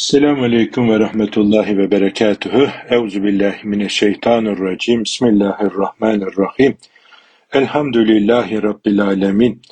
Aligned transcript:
Selamun 0.00 0.42
Aleyküm 0.42 0.90
ve 0.90 1.00
Rahmetullahi 1.00 1.78
ve 1.78 1.90
Berekatuhu. 1.90 2.68
Euzu 2.90 3.24
billahi 3.24 3.68
mineşşeytanirracim. 3.68 5.04
Bismillahirrahmanirrahim. 5.04 6.76
Elhamdülillahi 7.52 8.62
Rabbil 8.62 9.00
alemin. 9.00 9.62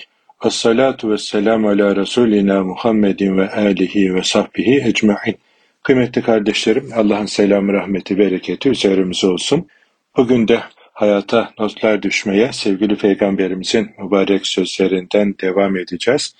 Ve 0.44 0.50
salatu 0.50 1.10
ve 1.10 1.18
selamu 1.18 1.68
ala 1.68 1.96
Resulina 1.96 2.64
Muhammedin 2.64 3.38
ve 3.38 3.50
alihi 3.50 4.14
ve 4.14 4.22
sahbihi 4.22 4.82
ecma'in. 4.84 5.38
Kıymetli 5.82 6.22
kardeşlerim, 6.22 6.90
Allah'ın 6.94 7.26
selamı, 7.26 7.72
rahmeti, 7.72 8.18
bereketi 8.18 8.68
üzerimize 8.68 9.26
olsun. 9.26 9.68
Bugün 10.16 10.48
de 10.48 10.60
hayata 10.92 11.52
notlar 11.58 12.02
düşmeye 12.02 12.52
sevgili 12.52 12.96
Peygamberimizin 12.96 13.90
mübarek 13.98 14.46
sözlerinden 14.46 15.34
devam 15.42 15.76
edeceğiz. 15.76 16.34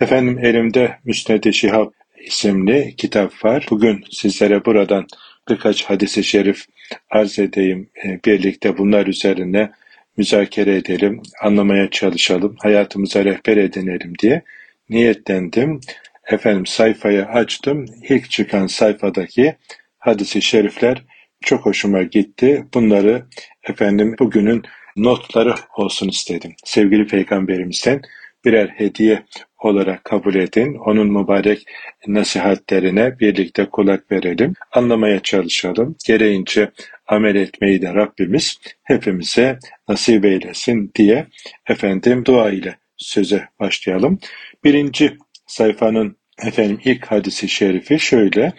Efendim 0.00 0.38
elimde 0.42 0.98
Müsned-i 1.04 1.52
Şihab 1.52 1.97
isimli 2.20 2.94
kitap 2.96 3.44
var. 3.44 3.66
Bugün 3.70 4.04
sizlere 4.10 4.64
buradan 4.64 5.06
birkaç 5.48 5.84
hadisi 5.84 6.24
şerif 6.24 6.64
arz 7.10 7.38
edeyim. 7.38 7.90
E, 8.04 8.20
birlikte 8.24 8.78
bunlar 8.78 9.06
üzerine 9.06 9.70
müzakere 10.16 10.76
edelim, 10.76 11.22
anlamaya 11.42 11.90
çalışalım, 11.90 12.56
hayatımıza 12.58 13.24
rehber 13.24 13.56
edinelim 13.56 14.12
diye 14.18 14.42
niyetlendim. 14.90 15.80
Efendim 16.26 16.66
sayfayı 16.66 17.24
açtım. 17.24 17.86
İlk 18.08 18.30
çıkan 18.30 18.66
sayfadaki 18.66 19.56
hadisi 19.98 20.42
şerifler 20.42 21.02
çok 21.40 21.66
hoşuma 21.66 22.02
gitti. 22.02 22.64
Bunları 22.74 23.26
efendim 23.68 24.16
bugünün 24.18 24.62
notları 24.96 25.54
olsun 25.76 26.08
istedim. 26.08 26.54
Sevgili 26.64 27.06
peygamberimizden 27.06 28.02
birer 28.44 28.68
hediye 28.68 29.22
olarak 29.58 30.04
kabul 30.04 30.34
edin. 30.34 30.74
Onun 30.74 31.12
mübarek 31.12 31.66
nasihatlerine 32.06 33.18
birlikte 33.18 33.64
kulak 33.64 34.12
verelim, 34.12 34.54
anlamaya 34.72 35.20
çalışalım. 35.20 35.96
Gereğince 36.06 36.70
amel 37.06 37.34
etmeyi 37.34 37.82
de 37.82 37.94
Rabbimiz 37.94 38.58
hepimize 38.82 39.58
nasip 39.88 40.24
eylesin 40.24 40.92
diye 40.94 41.26
efendim 41.68 42.24
dua 42.24 42.50
ile 42.50 42.76
söze 42.96 43.48
başlayalım. 43.60 44.18
Birinci 44.64 45.16
sayfanın 45.46 46.16
efendim 46.42 46.80
ilk 46.84 47.06
hadisi 47.06 47.48
şerifi 47.48 48.00
şöyle. 48.00 48.52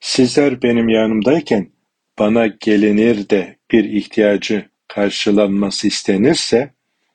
Sizler 0.00 0.62
benim 0.62 0.88
yanımdayken 0.88 1.68
bana 2.18 2.46
gelinir 2.46 3.28
de 3.28 3.56
bir 3.72 3.84
ihtiyacı 3.84 4.68
karşılanması 4.88 5.88
istenirse, 5.88 6.70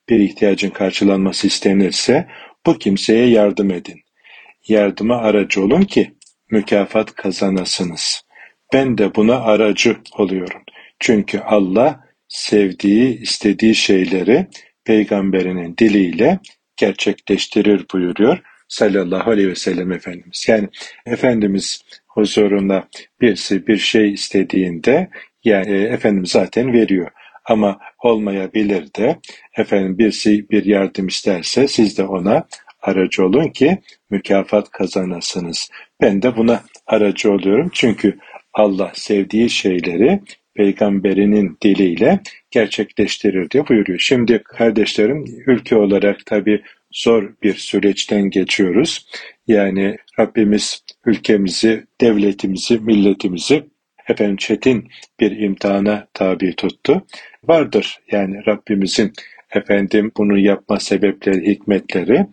bir 0.09 0.19
ihtiyacın 0.19 0.69
karşılanması 0.69 1.47
istenirse 1.47 2.27
bu 2.65 2.77
kimseye 2.77 3.27
yardım 3.29 3.71
edin. 3.71 4.01
Yardıma 4.67 5.17
aracı 5.17 5.63
olun 5.63 5.81
ki 5.81 6.13
mükafat 6.51 7.15
kazanasınız. 7.15 8.23
Ben 8.73 8.97
de 8.97 9.15
buna 9.15 9.35
aracı 9.35 9.97
oluyorum. 10.17 10.61
Çünkü 10.99 11.39
Allah 11.39 12.03
sevdiği, 12.27 13.19
istediği 13.21 13.75
şeyleri 13.75 14.47
peygamberinin 14.85 15.77
diliyle 15.77 16.39
gerçekleştirir 16.77 17.85
buyuruyor 17.93 18.39
sallallahu 18.67 19.31
aleyhi 19.31 19.49
ve 19.49 19.55
sellem 19.55 19.91
Efendimiz. 19.91 20.45
Yani 20.47 20.69
Efendimiz 21.05 21.81
huzurunda 22.07 22.87
birisi 23.21 23.67
bir 23.67 23.77
şey 23.77 24.13
istediğinde 24.13 25.09
yani 25.43 25.71
e, 25.71 25.81
Efendimiz 25.81 26.31
zaten 26.31 26.73
veriyor. 26.73 27.11
Ama 27.45 27.79
olmayabilir 28.03 28.93
de 28.93 29.19
efendim 29.57 29.97
birisi 29.97 30.49
bir 30.49 30.65
yardım 30.65 31.07
isterse 31.07 31.67
siz 31.67 31.97
de 31.97 32.03
ona 32.03 32.47
aracı 32.81 33.25
olun 33.25 33.47
ki 33.49 33.77
mükafat 34.09 34.69
kazanasınız. 34.71 35.69
Ben 36.01 36.21
de 36.21 36.37
buna 36.37 36.63
aracı 36.87 37.31
oluyorum 37.31 37.69
çünkü 37.73 38.17
Allah 38.53 38.91
sevdiği 38.95 39.49
şeyleri 39.49 40.19
peygamberinin 40.55 41.57
diliyle 41.63 42.19
gerçekleştirir 42.51 43.49
diye 43.49 43.67
buyuruyor. 43.67 43.99
Şimdi 43.99 44.43
kardeşlerim 44.43 45.25
ülke 45.47 45.75
olarak 45.75 46.25
tabi 46.25 46.61
zor 46.91 47.33
bir 47.43 47.53
süreçten 47.53 48.29
geçiyoruz. 48.29 49.07
Yani 49.47 49.97
Rabbimiz 50.19 50.83
ülkemizi, 51.05 51.83
devletimizi, 52.01 52.79
milletimizi 52.79 53.63
efendim 54.07 54.37
çetin 54.37 54.87
bir 55.19 55.31
imtihana 55.31 56.07
tabi 56.13 56.55
tuttu. 56.55 57.05
Vardır 57.43 57.99
yani 58.11 58.45
Rabbimizin 58.47 59.13
efendim 59.51 60.11
bunu 60.17 60.37
yapma 60.37 60.79
sebepleri, 60.79 61.47
hikmetleri. 61.47 62.25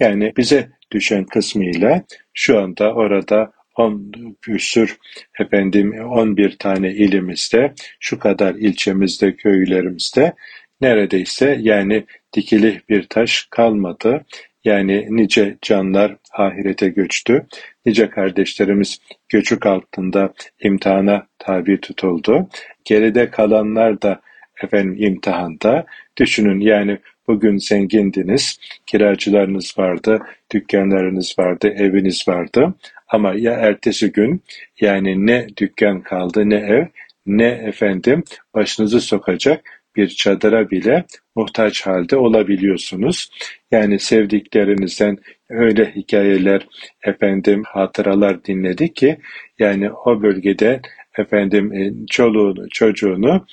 Yani 0.00 0.32
bize 0.36 0.68
düşen 0.92 1.24
kısmıyla 1.24 2.02
şu 2.34 2.58
anda 2.58 2.94
orada 2.94 3.52
10 3.76 4.12
küsür 4.42 4.96
efendim 5.40 6.04
11 6.04 6.56
tane 6.58 6.92
ilimizde, 6.92 7.72
şu 8.00 8.18
kadar 8.18 8.54
ilçemizde, 8.54 9.36
köylerimizde 9.36 10.32
neredeyse 10.80 11.58
yani 11.60 12.04
dikili 12.32 12.80
bir 12.88 13.02
taş 13.02 13.46
kalmadı. 13.50 14.24
Yani 14.64 15.06
nice 15.10 15.56
canlar 15.62 16.16
ahirete 16.32 16.88
göçtü. 16.88 17.46
Nice 17.86 18.10
kardeşlerimiz 18.10 18.98
göçük 19.28 19.66
altında 19.66 20.32
imtihana 20.60 21.26
tabi 21.38 21.80
tutuldu. 21.80 22.48
Geride 22.84 23.30
kalanlar 23.30 24.02
da 24.02 24.20
efendim 24.62 24.96
imtihanda. 24.98 25.86
Düşünün 26.18 26.60
yani 26.60 26.98
bugün 27.28 27.56
zengindiniz, 27.56 28.58
kiracılarınız 28.86 29.78
vardı, 29.78 30.20
dükkanlarınız 30.52 31.34
vardı, 31.38 31.68
eviniz 31.68 32.28
vardı. 32.28 32.74
Ama 33.08 33.34
ya 33.34 33.52
ertesi 33.52 34.12
gün 34.12 34.42
yani 34.80 35.26
ne 35.26 35.46
dükkan 35.56 36.00
kaldı 36.00 36.50
ne 36.50 36.56
ev 36.56 36.86
ne 37.26 37.48
efendim 37.48 38.24
başınızı 38.54 39.00
sokacak 39.00 39.78
bir 39.96 40.08
çadıra 40.08 40.70
bile 40.70 41.04
muhtaç 41.36 41.86
halde 41.86 42.16
olabiliyorsunuz. 42.16 43.30
Yani 43.70 43.98
sevdiklerinizden 43.98 45.18
öyle 45.48 45.94
hikayeler, 45.94 46.66
efendim 47.02 47.62
hatıralar 47.66 48.44
dinledik 48.44 48.96
ki 48.96 49.18
yani 49.58 49.90
o 49.92 50.22
bölgede 50.22 50.80
efendim 51.18 51.72
e, 51.72 52.06
çoluğunu, 52.10 52.68
çocuğunu 52.70 53.46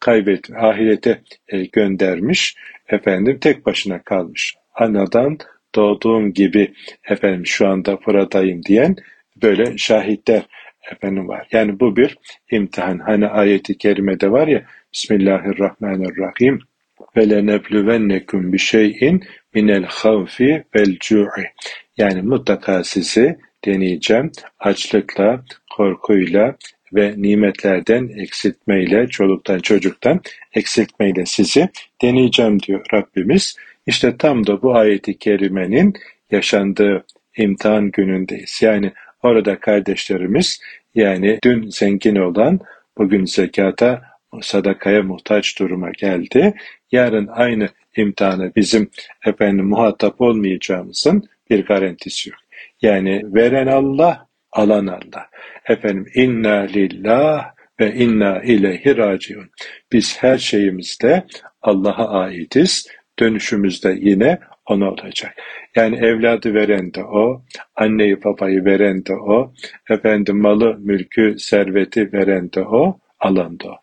kaybet, 0.00 0.50
ahirete 0.56 1.20
e, 1.48 1.64
göndermiş, 1.64 2.56
efendim 2.88 3.38
tek 3.40 3.66
başına 3.66 4.02
kalmış. 4.02 4.54
Anadan 4.74 5.38
doğduğum 5.74 6.32
gibi 6.32 6.74
efendim 7.04 7.46
şu 7.46 7.68
anda 7.68 7.98
buradayım 8.06 8.62
diyen 8.62 8.96
böyle 9.42 9.78
şahitler 9.78 10.42
efendim 10.92 11.28
var. 11.28 11.48
Yani 11.52 11.80
bu 11.80 11.96
bir 11.96 12.16
imtihan. 12.50 12.98
Hani 12.98 13.26
ayeti 13.26 13.78
kerimede 13.78 14.30
var 14.30 14.48
ya 14.48 14.64
Bismillahirrahmanirrahim 14.92 16.60
şeyin 18.58 19.22
minel 19.54 19.84
havfi 19.84 20.64
vel 20.76 20.96
cu'i. 21.00 21.44
Yani 21.96 22.22
mutlaka 22.22 22.84
sizi 22.84 23.36
deneyeceğim 23.64 24.32
açlıkla, 24.58 25.44
korkuyla 25.76 26.56
ve 26.92 27.14
nimetlerden 27.16 28.08
eksiltmeyle, 28.08 29.06
çoluktan 29.06 29.58
çocuktan 29.58 30.20
eksiltmeyle 30.54 31.26
sizi 31.26 31.68
deneyeceğim 32.02 32.60
diyor 32.60 32.86
Rabbimiz. 32.94 33.56
İşte 33.86 34.16
tam 34.16 34.46
da 34.46 34.62
bu 34.62 34.76
ayeti 34.76 35.18
kerimenin 35.18 35.94
yaşandığı 36.30 37.04
imtihan 37.36 37.90
günündeyiz. 37.90 38.58
Yani 38.62 38.92
orada 39.22 39.60
kardeşlerimiz 39.60 40.60
yani 40.94 41.38
dün 41.44 41.70
zengin 41.70 42.16
olan 42.16 42.60
bugün 42.98 43.24
zekata, 43.24 44.02
sadakaya 44.42 45.02
muhtaç 45.02 45.58
duruma 45.58 45.90
geldi. 45.90 46.54
Yarın 46.92 47.26
aynı 47.26 47.68
imtihanı 47.96 48.52
bizim 48.56 48.90
efendim 49.26 49.66
muhatap 49.66 50.20
olmayacağımızın 50.20 51.28
bir 51.50 51.66
garantisi 51.66 52.30
yok. 52.30 52.38
Yani 52.82 53.22
veren 53.24 53.66
Allah, 53.66 54.26
alan 54.52 54.86
Allah. 54.86 55.26
Efendim 55.68 56.06
inna 56.14 56.58
lillah 56.60 57.54
ve 57.80 57.94
inna 57.94 58.42
ileyhi 58.42 58.96
raciun. 58.96 59.50
Biz 59.92 60.22
her 60.22 60.38
şeyimizde 60.38 61.24
Allah'a 61.62 62.08
aitiz. 62.08 62.86
Dönüşümüzde 63.18 63.96
yine 64.00 64.38
ona 64.66 64.90
olacak. 64.90 65.34
Yani 65.76 65.96
evladı 65.96 66.54
veren 66.54 66.94
de 66.94 67.04
o, 67.04 67.42
anneyi 67.76 68.24
babayı 68.24 68.64
veren 68.64 69.06
de 69.06 69.14
o, 69.14 69.52
efendim 69.90 70.40
malı, 70.40 70.78
mülkü, 70.78 71.38
serveti 71.38 72.12
veren 72.12 72.52
de 72.52 72.62
o, 72.62 72.98
alan 73.20 73.60
da 73.60 73.68
o. 73.68 73.76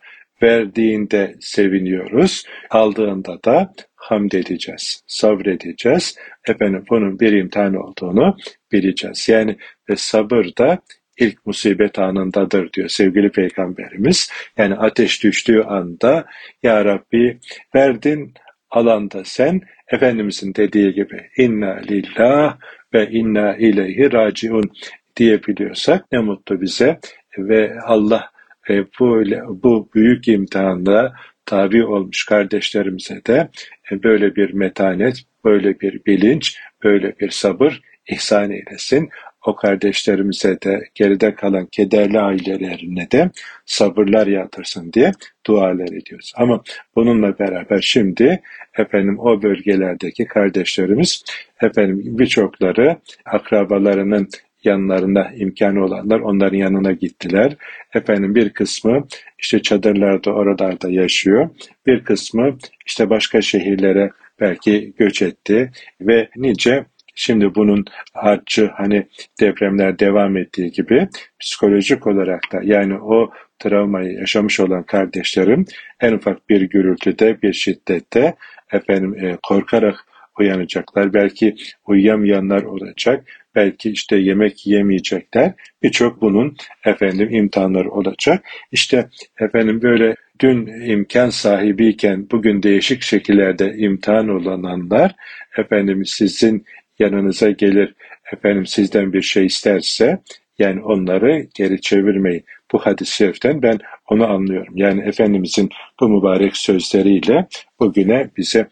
Verdiğinde 0.43 1.35
seviniyoruz, 1.39 2.43
aldığında 2.69 3.43
da 3.45 3.73
hamd 3.95 4.31
edeceğiz, 4.31 5.03
sabredeceğiz. 5.07 6.15
Efendim 6.47 6.83
bunun 6.89 7.19
bir 7.19 7.31
imtihan 7.31 7.75
olduğunu 7.75 8.37
bileceğiz. 8.71 9.29
Yani 9.29 9.57
ve 9.89 9.95
sabır 9.95 10.45
da 10.57 10.79
ilk 11.19 11.45
musibet 11.45 11.99
anındadır 11.99 12.73
diyor 12.73 12.89
sevgili 12.89 13.31
peygamberimiz. 13.31 14.31
Yani 14.57 14.75
ateş 14.75 15.23
düştüğü 15.23 15.61
anda 15.61 16.25
ya 16.63 16.85
Rabbi 16.85 17.39
verdin 17.75 18.33
alanda 18.69 19.23
sen 19.23 19.61
Efendimizin 19.91 20.55
dediği 20.55 20.93
gibi 20.93 21.29
inna 21.37 21.73
lillah 21.89 22.57
ve 22.93 23.09
inna 23.09 23.55
ileyhi 23.55 24.11
raciun 24.11 24.71
diyebiliyorsak 25.15 26.11
ne 26.11 26.19
mutlu 26.19 26.61
bize 26.61 26.99
ve 27.37 27.79
Allah 27.81 28.31
e, 28.69 28.85
bu, 28.99 29.23
bu 29.63 29.89
büyük 29.95 30.27
imtihanda 30.27 31.13
tabi 31.45 31.85
olmuş 31.85 32.25
kardeşlerimize 32.25 33.21
de 33.27 33.49
e, 33.91 34.03
böyle 34.03 34.35
bir 34.35 34.53
metanet, 34.53 35.23
böyle 35.45 35.79
bir 35.79 36.05
bilinç, 36.05 36.57
böyle 36.83 37.19
bir 37.19 37.29
sabır 37.29 37.81
ihsan 38.07 38.51
eylesin. 38.51 39.09
O 39.45 39.55
kardeşlerimize 39.55 40.61
de 40.61 40.89
geride 40.95 41.35
kalan 41.35 41.65
kederli 41.65 42.19
ailelerine 42.19 43.11
de 43.11 43.29
sabırlar 43.65 44.27
yatırsın 44.27 44.93
diye 44.93 45.11
dualar 45.45 45.87
ediyoruz. 45.87 46.33
Ama 46.35 46.63
bununla 46.95 47.39
beraber 47.39 47.81
şimdi 47.81 48.41
efendim 48.77 49.19
o 49.19 49.41
bölgelerdeki 49.41 50.25
kardeşlerimiz 50.25 51.23
efendim 51.61 52.01
birçokları 52.03 52.97
akrabalarının 53.25 54.29
yanlarında 54.63 55.31
imkanı 55.35 55.85
olanlar 55.85 56.19
onların 56.19 56.57
yanına 56.57 56.91
gittiler. 56.91 57.55
Efendim 57.93 58.35
bir 58.35 58.49
kısmı 58.49 59.07
işte 59.39 59.61
çadırlarda 59.61 60.31
oralarda 60.31 60.89
yaşıyor. 60.89 61.49
Bir 61.85 62.03
kısmı 62.03 62.57
işte 62.85 63.09
başka 63.09 63.41
şehirlere 63.41 64.11
belki 64.39 64.93
göç 64.97 65.21
etti 65.21 65.71
ve 66.01 66.29
nice 66.35 66.85
Şimdi 67.19 67.55
bunun 67.55 67.85
harcı 68.13 68.71
hani 68.73 69.07
depremler 69.39 69.99
devam 69.99 70.37
ettiği 70.37 70.71
gibi 70.71 71.07
psikolojik 71.39 72.07
olarak 72.07 72.41
da 72.51 72.59
yani 72.63 72.99
o 72.99 73.31
travmayı 73.59 74.13
yaşamış 74.13 74.59
olan 74.59 74.83
kardeşlerim 74.83 75.65
en 76.01 76.13
ufak 76.13 76.49
bir 76.49 76.61
gürültüde 76.61 77.41
bir 77.41 77.53
şiddette 77.53 78.35
efendim 78.71 79.25
e, 79.25 79.37
korkarak 79.43 80.05
uyanacaklar. 80.39 81.13
Belki 81.13 81.55
uyuyamayanlar 81.87 82.63
olacak. 82.63 83.25
Belki 83.57 83.91
işte 83.91 84.17
yemek 84.17 84.67
yemeyecekler. 84.67 85.53
Birçok 85.83 86.21
bunun 86.21 86.55
efendim 86.85 87.29
imtihanları 87.31 87.91
olacak. 87.91 88.45
İşte 88.71 89.09
efendim 89.39 89.81
böyle 89.81 90.15
dün 90.39 90.67
imkan 90.67 91.29
sahibiyken 91.29 92.27
bugün 92.31 92.63
değişik 92.63 93.01
şekillerde 93.01 93.73
imtihan 93.77 94.29
olananlar 94.29 95.15
efendim 95.57 96.05
sizin 96.05 96.65
yanınıza 96.99 97.49
gelir 97.51 97.93
efendim 98.33 98.65
sizden 98.65 99.13
bir 99.13 99.21
şey 99.21 99.45
isterse 99.45 100.19
yani 100.59 100.81
onları 100.81 101.47
geri 101.55 101.81
çevirmeyin. 101.81 102.43
Bu 102.71 102.79
hadis-i 102.79 103.15
şeriften 103.15 103.61
ben 103.61 103.79
onu 104.09 104.27
anlıyorum. 104.27 104.73
Yani 104.77 105.01
Efendimizin 105.01 105.69
bu 105.99 106.09
mübarek 106.09 106.57
sözleriyle 106.57 107.47
bugüne 107.79 108.29
bize 108.37 108.67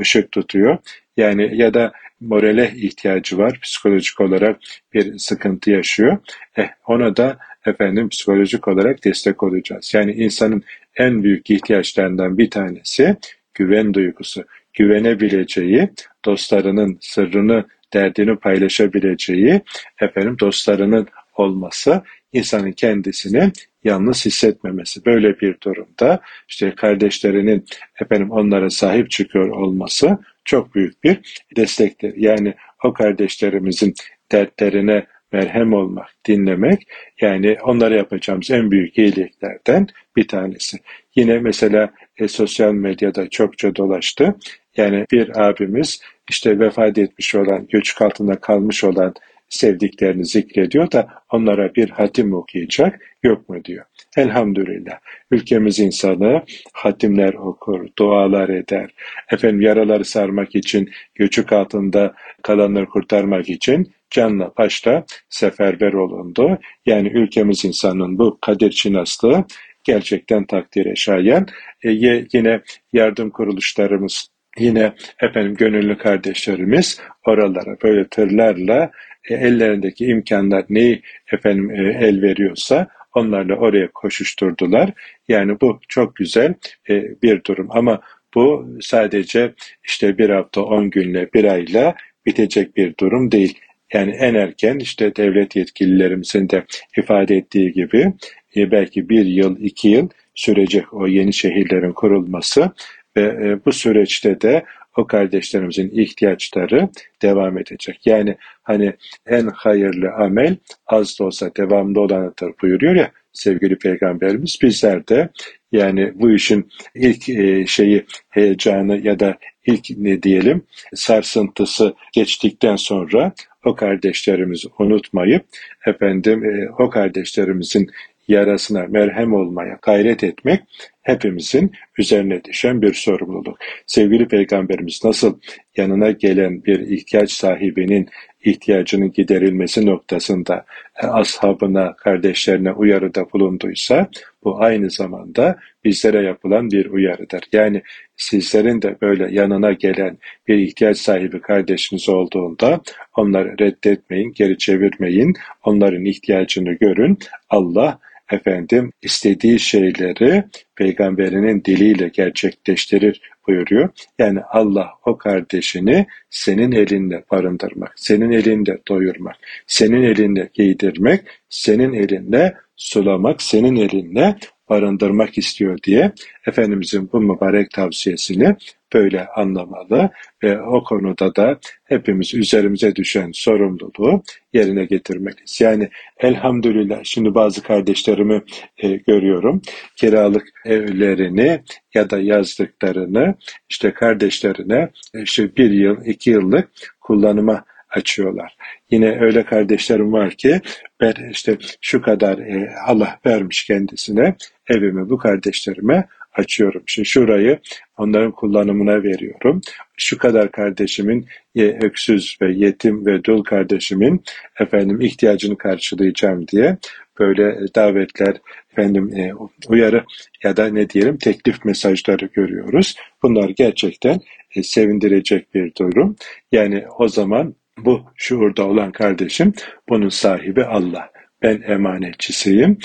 ışık 0.00 0.32
tutuyor. 0.32 0.78
Yani 1.16 1.50
ya 1.56 1.74
da 1.74 1.92
morale 2.20 2.72
ihtiyacı 2.76 3.38
var. 3.38 3.58
Psikolojik 3.62 4.20
olarak 4.20 4.60
bir 4.94 5.18
sıkıntı 5.18 5.70
yaşıyor. 5.70 6.18
Eh, 6.56 6.68
ona 6.86 7.16
da 7.16 7.38
efendim 7.66 8.08
psikolojik 8.08 8.68
olarak 8.68 9.04
destek 9.04 9.42
olacağız. 9.42 9.94
Yani 9.94 10.12
insanın 10.12 10.62
en 10.96 11.22
büyük 11.22 11.50
ihtiyaçlarından 11.50 12.38
bir 12.38 12.50
tanesi 12.50 13.16
güven 13.54 13.94
duygusu. 13.94 14.44
Güvenebileceği, 14.72 15.90
dostlarının 16.24 16.98
sırrını, 17.00 17.64
derdini 17.92 18.36
paylaşabileceği, 18.36 19.60
efendim 20.00 20.36
dostlarının 20.40 21.08
olması 21.36 22.02
insanın 22.32 22.72
kendisini 22.72 23.52
yalnız 23.84 24.26
hissetmemesi. 24.26 25.04
Böyle 25.06 25.40
bir 25.40 25.56
durumda 25.62 26.20
işte 26.48 26.74
kardeşlerinin 26.74 27.64
efendim 28.00 28.30
onlara 28.30 28.70
sahip 28.70 29.10
çıkıyor 29.10 29.48
olması 29.48 30.18
çok 30.48 30.74
büyük 30.74 31.04
bir 31.04 31.44
destektir. 31.56 32.14
Yani 32.16 32.54
o 32.84 32.92
kardeşlerimizin 32.92 33.94
dertlerine 34.32 35.06
merhem 35.32 35.72
olmak, 35.72 36.06
dinlemek 36.28 36.88
yani 37.20 37.56
onlara 37.62 37.94
yapacağımız 37.94 38.50
en 38.50 38.70
büyük 38.70 38.98
iyiliklerden 38.98 39.86
bir 40.16 40.28
tanesi. 40.28 40.78
Yine 41.16 41.38
mesela 41.38 41.90
e, 42.16 42.28
sosyal 42.28 42.72
medyada 42.72 43.28
çokça 43.28 43.76
dolaştı. 43.76 44.34
Yani 44.76 45.04
bir 45.12 45.48
abimiz 45.48 46.00
işte 46.30 46.58
vefat 46.58 46.98
etmiş 46.98 47.34
olan, 47.34 47.66
göçük 47.68 48.02
altında 48.02 48.40
kalmış 48.40 48.84
olan 48.84 49.14
sevdiklerini 49.48 50.26
zikrediyor 50.26 50.92
da 50.92 51.08
onlara 51.32 51.74
bir 51.74 51.90
hatim 51.90 52.34
okuyacak 52.34 53.00
yok 53.22 53.48
mu 53.48 53.64
diyor. 53.64 53.84
Elhamdülillah. 54.16 54.98
Ülkemiz 55.30 55.78
insanı 55.78 56.42
hatimler 56.72 57.34
okur, 57.34 57.88
dualar 57.98 58.48
eder. 58.48 58.90
Efendim 59.32 59.60
yaraları 59.60 60.04
sarmak 60.04 60.54
için, 60.54 60.90
göçük 61.14 61.52
altında 61.52 62.14
kalanları 62.42 62.86
kurtarmak 62.86 63.48
için 63.48 63.92
canla 64.10 64.52
başla 64.58 65.04
seferber 65.28 65.92
olundu. 65.92 66.58
Yani 66.86 67.08
ülkemiz 67.08 67.64
insanın 67.64 68.18
bu 68.18 68.38
kadir 68.40 68.70
çinaslığı 68.70 69.44
gerçekten 69.84 70.44
takdire 70.44 70.96
şayan. 70.96 71.46
E, 71.84 71.90
yine 72.32 72.60
yardım 72.92 73.30
kuruluşlarımız 73.30 74.28
Yine 74.58 74.92
efendim 75.20 75.54
gönüllü 75.54 75.98
kardeşlerimiz 75.98 77.00
oralara 77.26 77.76
böyle 77.82 78.08
tırlarla 78.08 78.90
e, 79.28 79.34
ellerindeki 79.34 80.06
imkanlar 80.06 80.64
neyi 80.70 81.02
efendim 81.32 81.70
e, 81.70 82.06
el 82.06 82.22
veriyorsa 82.22 82.88
onlarla 83.14 83.54
oraya 83.54 83.88
koşuşturdular. 83.92 84.90
Yani 85.28 85.60
bu 85.60 85.80
çok 85.88 86.16
güzel 86.16 86.54
e, 86.90 87.22
bir 87.22 87.44
durum 87.44 87.68
ama 87.70 88.00
bu 88.34 88.68
sadece 88.80 89.52
işte 89.84 90.18
bir 90.18 90.30
hafta 90.30 90.62
on 90.62 90.90
günle 90.90 91.28
bir 91.34 91.44
ayla 91.44 91.94
bitecek 92.26 92.76
bir 92.76 92.94
durum 93.00 93.32
değil. 93.32 93.58
Yani 93.92 94.10
en 94.10 94.34
erken 94.34 94.78
işte 94.78 95.16
devlet 95.16 95.56
yetkililerimizin 95.56 96.48
de 96.48 96.64
ifade 96.96 97.36
ettiği 97.36 97.72
gibi 97.72 98.12
e, 98.56 98.70
belki 98.70 99.08
bir 99.08 99.26
yıl, 99.26 99.60
iki 99.60 99.88
yıl 99.88 100.08
sürecek 100.34 100.94
o 100.94 101.06
yeni 101.06 101.32
şehirlerin 101.32 101.92
kurulması 101.92 102.72
ve 103.16 103.22
e, 103.22 103.64
bu 103.64 103.72
süreçte 103.72 104.40
de 104.40 104.64
o 104.96 105.06
kardeşlerimizin 105.06 105.90
ihtiyaçları 105.90 106.88
devam 107.22 107.58
edecek. 107.58 108.00
Yani 108.06 108.36
hani 108.62 108.92
en 109.26 109.46
hayırlı 109.46 110.10
amel 110.10 110.56
az 110.86 111.18
da 111.18 111.24
olsa 111.24 111.50
devamlı 111.56 112.00
olanıdır 112.00 112.52
buyuruyor 112.62 112.94
ya 112.94 113.10
sevgili 113.32 113.78
peygamberimiz. 113.78 114.58
Bizler 114.62 115.08
de 115.08 115.28
yani 115.72 116.12
bu 116.14 116.32
işin 116.32 116.68
ilk 116.94 117.28
e, 117.28 117.66
şeyi 117.66 118.04
heyecanı 118.28 119.06
ya 119.06 119.20
da 119.20 119.38
ilk 119.66 119.90
ne 119.90 120.22
diyelim 120.22 120.62
sarsıntısı 120.94 121.94
geçtikten 122.12 122.76
sonra 122.76 123.32
o 123.64 123.74
kardeşlerimizi 123.74 124.68
unutmayıp 124.78 125.44
efendim 125.86 126.44
e, 126.44 126.70
o 126.78 126.90
kardeşlerimizin 126.90 127.90
yarasına 128.28 128.86
merhem 128.88 129.32
olmaya 129.32 129.78
gayret 129.82 130.24
etmek 130.24 130.62
hepimizin 131.02 131.72
üzerine 131.98 132.44
düşen 132.44 132.82
bir 132.82 132.94
sorumluluk. 132.94 133.58
Sevgili 133.86 134.28
Peygamberimiz 134.28 135.00
nasıl 135.04 135.38
yanına 135.76 136.10
gelen 136.10 136.64
bir 136.64 136.80
ihtiyaç 136.80 137.32
sahibinin 137.32 138.08
ihtiyacının 138.44 139.12
giderilmesi 139.12 139.86
noktasında 139.86 140.64
e, 141.02 141.06
ashabına, 141.06 141.96
kardeşlerine 141.96 142.72
uyarıda 142.72 143.32
bulunduysa 143.32 144.08
bu 144.44 144.62
aynı 144.62 144.90
zamanda 144.90 145.56
bizlere 145.84 146.22
yapılan 146.22 146.70
bir 146.70 146.86
uyarıdır. 146.86 147.40
Yani 147.52 147.82
sizlerin 148.16 148.82
de 148.82 148.96
böyle 149.02 149.34
yanına 149.34 149.72
gelen 149.72 150.18
bir 150.48 150.56
ihtiyaç 150.58 150.98
sahibi 150.98 151.40
kardeşiniz 151.40 152.08
olduğunda 152.08 152.80
onları 153.16 153.58
reddetmeyin, 153.58 154.32
geri 154.32 154.58
çevirmeyin, 154.58 155.34
onların 155.64 156.04
ihtiyacını 156.04 156.72
görün. 156.72 157.18
Allah 157.50 157.98
efendim 158.30 158.92
istediği 159.02 159.60
şeyleri 159.60 160.44
peygamberinin 160.76 161.64
diliyle 161.64 162.08
gerçekleştirir 162.08 163.20
buyuruyor. 163.46 163.88
Yani 164.18 164.40
Allah 164.40 164.90
o 165.04 165.18
kardeşini 165.18 166.06
senin 166.30 166.72
elinde 166.72 167.24
barındırmak, 167.30 167.92
senin 167.96 168.30
elinde 168.30 168.78
doyurmak, 168.88 169.36
senin 169.66 170.02
elinde 170.02 170.48
giydirmek, 170.54 171.20
senin 171.48 171.92
elinde 171.92 172.54
sulamak, 172.76 173.42
senin 173.42 173.76
elinde 173.76 174.36
barındırmak 174.70 175.38
istiyor 175.38 175.78
diye 175.82 176.12
Efendimizin 176.46 177.10
bu 177.12 177.20
mübarek 177.20 177.70
tavsiyesini 177.70 178.56
böyle 178.94 179.26
anlamalı 179.26 180.10
ve 180.42 180.62
o 180.62 180.84
konuda 180.84 181.36
da 181.36 181.58
hepimiz 181.84 182.34
üzerimize 182.34 182.96
düşen 182.96 183.30
sorumluluğu 183.32 184.22
yerine 184.52 184.84
getirmeliyiz. 184.84 185.60
Yani 185.60 185.88
elhamdülillah 186.18 187.00
şimdi 187.04 187.34
bazı 187.34 187.62
kardeşlerimi 187.62 188.42
e, 188.78 188.88
görüyorum 188.96 189.62
kiralık 189.96 190.48
evlerini 190.64 191.62
ya 191.94 192.10
da 192.10 192.18
yazdıklarını 192.18 193.34
işte 193.70 193.92
kardeşlerine 193.92 194.88
işte 195.14 195.56
bir 195.56 195.70
yıl 195.70 196.04
iki 196.04 196.30
yıllık 196.30 196.68
kullanıma 197.00 197.64
açıyorlar. 197.90 198.56
Yine 198.90 199.20
öyle 199.20 199.42
kardeşlerim 199.44 200.12
var 200.12 200.30
ki 200.30 200.60
ben 201.00 201.14
işte 201.30 201.56
şu 201.80 202.02
kadar 202.02 202.38
e, 202.38 202.70
Allah 202.86 203.18
vermiş 203.26 203.64
kendisine 203.64 204.34
evimi 204.68 205.10
bu 205.10 205.18
kardeşlerime 205.18 206.08
açıyorum. 206.38 206.82
Şimdi 206.86 207.08
şurayı 207.08 207.58
onların 207.96 208.32
kullanımına 208.32 209.02
veriyorum. 209.02 209.60
Şu 209.96 210.18
kadar 210.18 210.50
kardeşimin 210.50 211.26
öksüz 211.56 212.36
ve 212.42 212.52
yetim 212.52 213.06
ve 213.06 213.24
dul 213.24 213.44
kardeşimin 213.44 214.22
efendim 214.60 215.00
ihtiyacını 215.00 215.58
karşılayacağım 215.58 216.48
diye 216.48 216.78
böyle 217.18 217.58
davetler, 217.74 218.36
efendim 218.72 219.16
e, 219.16 219.32
uyarı 219.68 220.04
ya 220.44 220.56
da 220.56 220.68
ne 220.68 220.90
diyelim 220.90 221.16
teklif 221.16 221.64
mesajları 221.64 222.26
görüyoruz. 222.26 222.94
Bunlar 223.22 223.48
gerçekten 223.48 224.20
e, 224.56 224.62
sevindirecek 224.62 225.54
bir 225.54 225.74
durum. 225.74 226.16
Yani 226.52 226.84
o 226.98 227.08
zaman 227.08 227.54
bu 227.84 228.02
şuurda 228.16 228.66
olan 228.66 228.92
kardeşim 228.92 229.52
bunun 229.88 230.08
sahibi 230.08 230.64
Allah. 230.64 231.10
Ben 231.42 231.62
emanetçisiyim. 231.66 232.78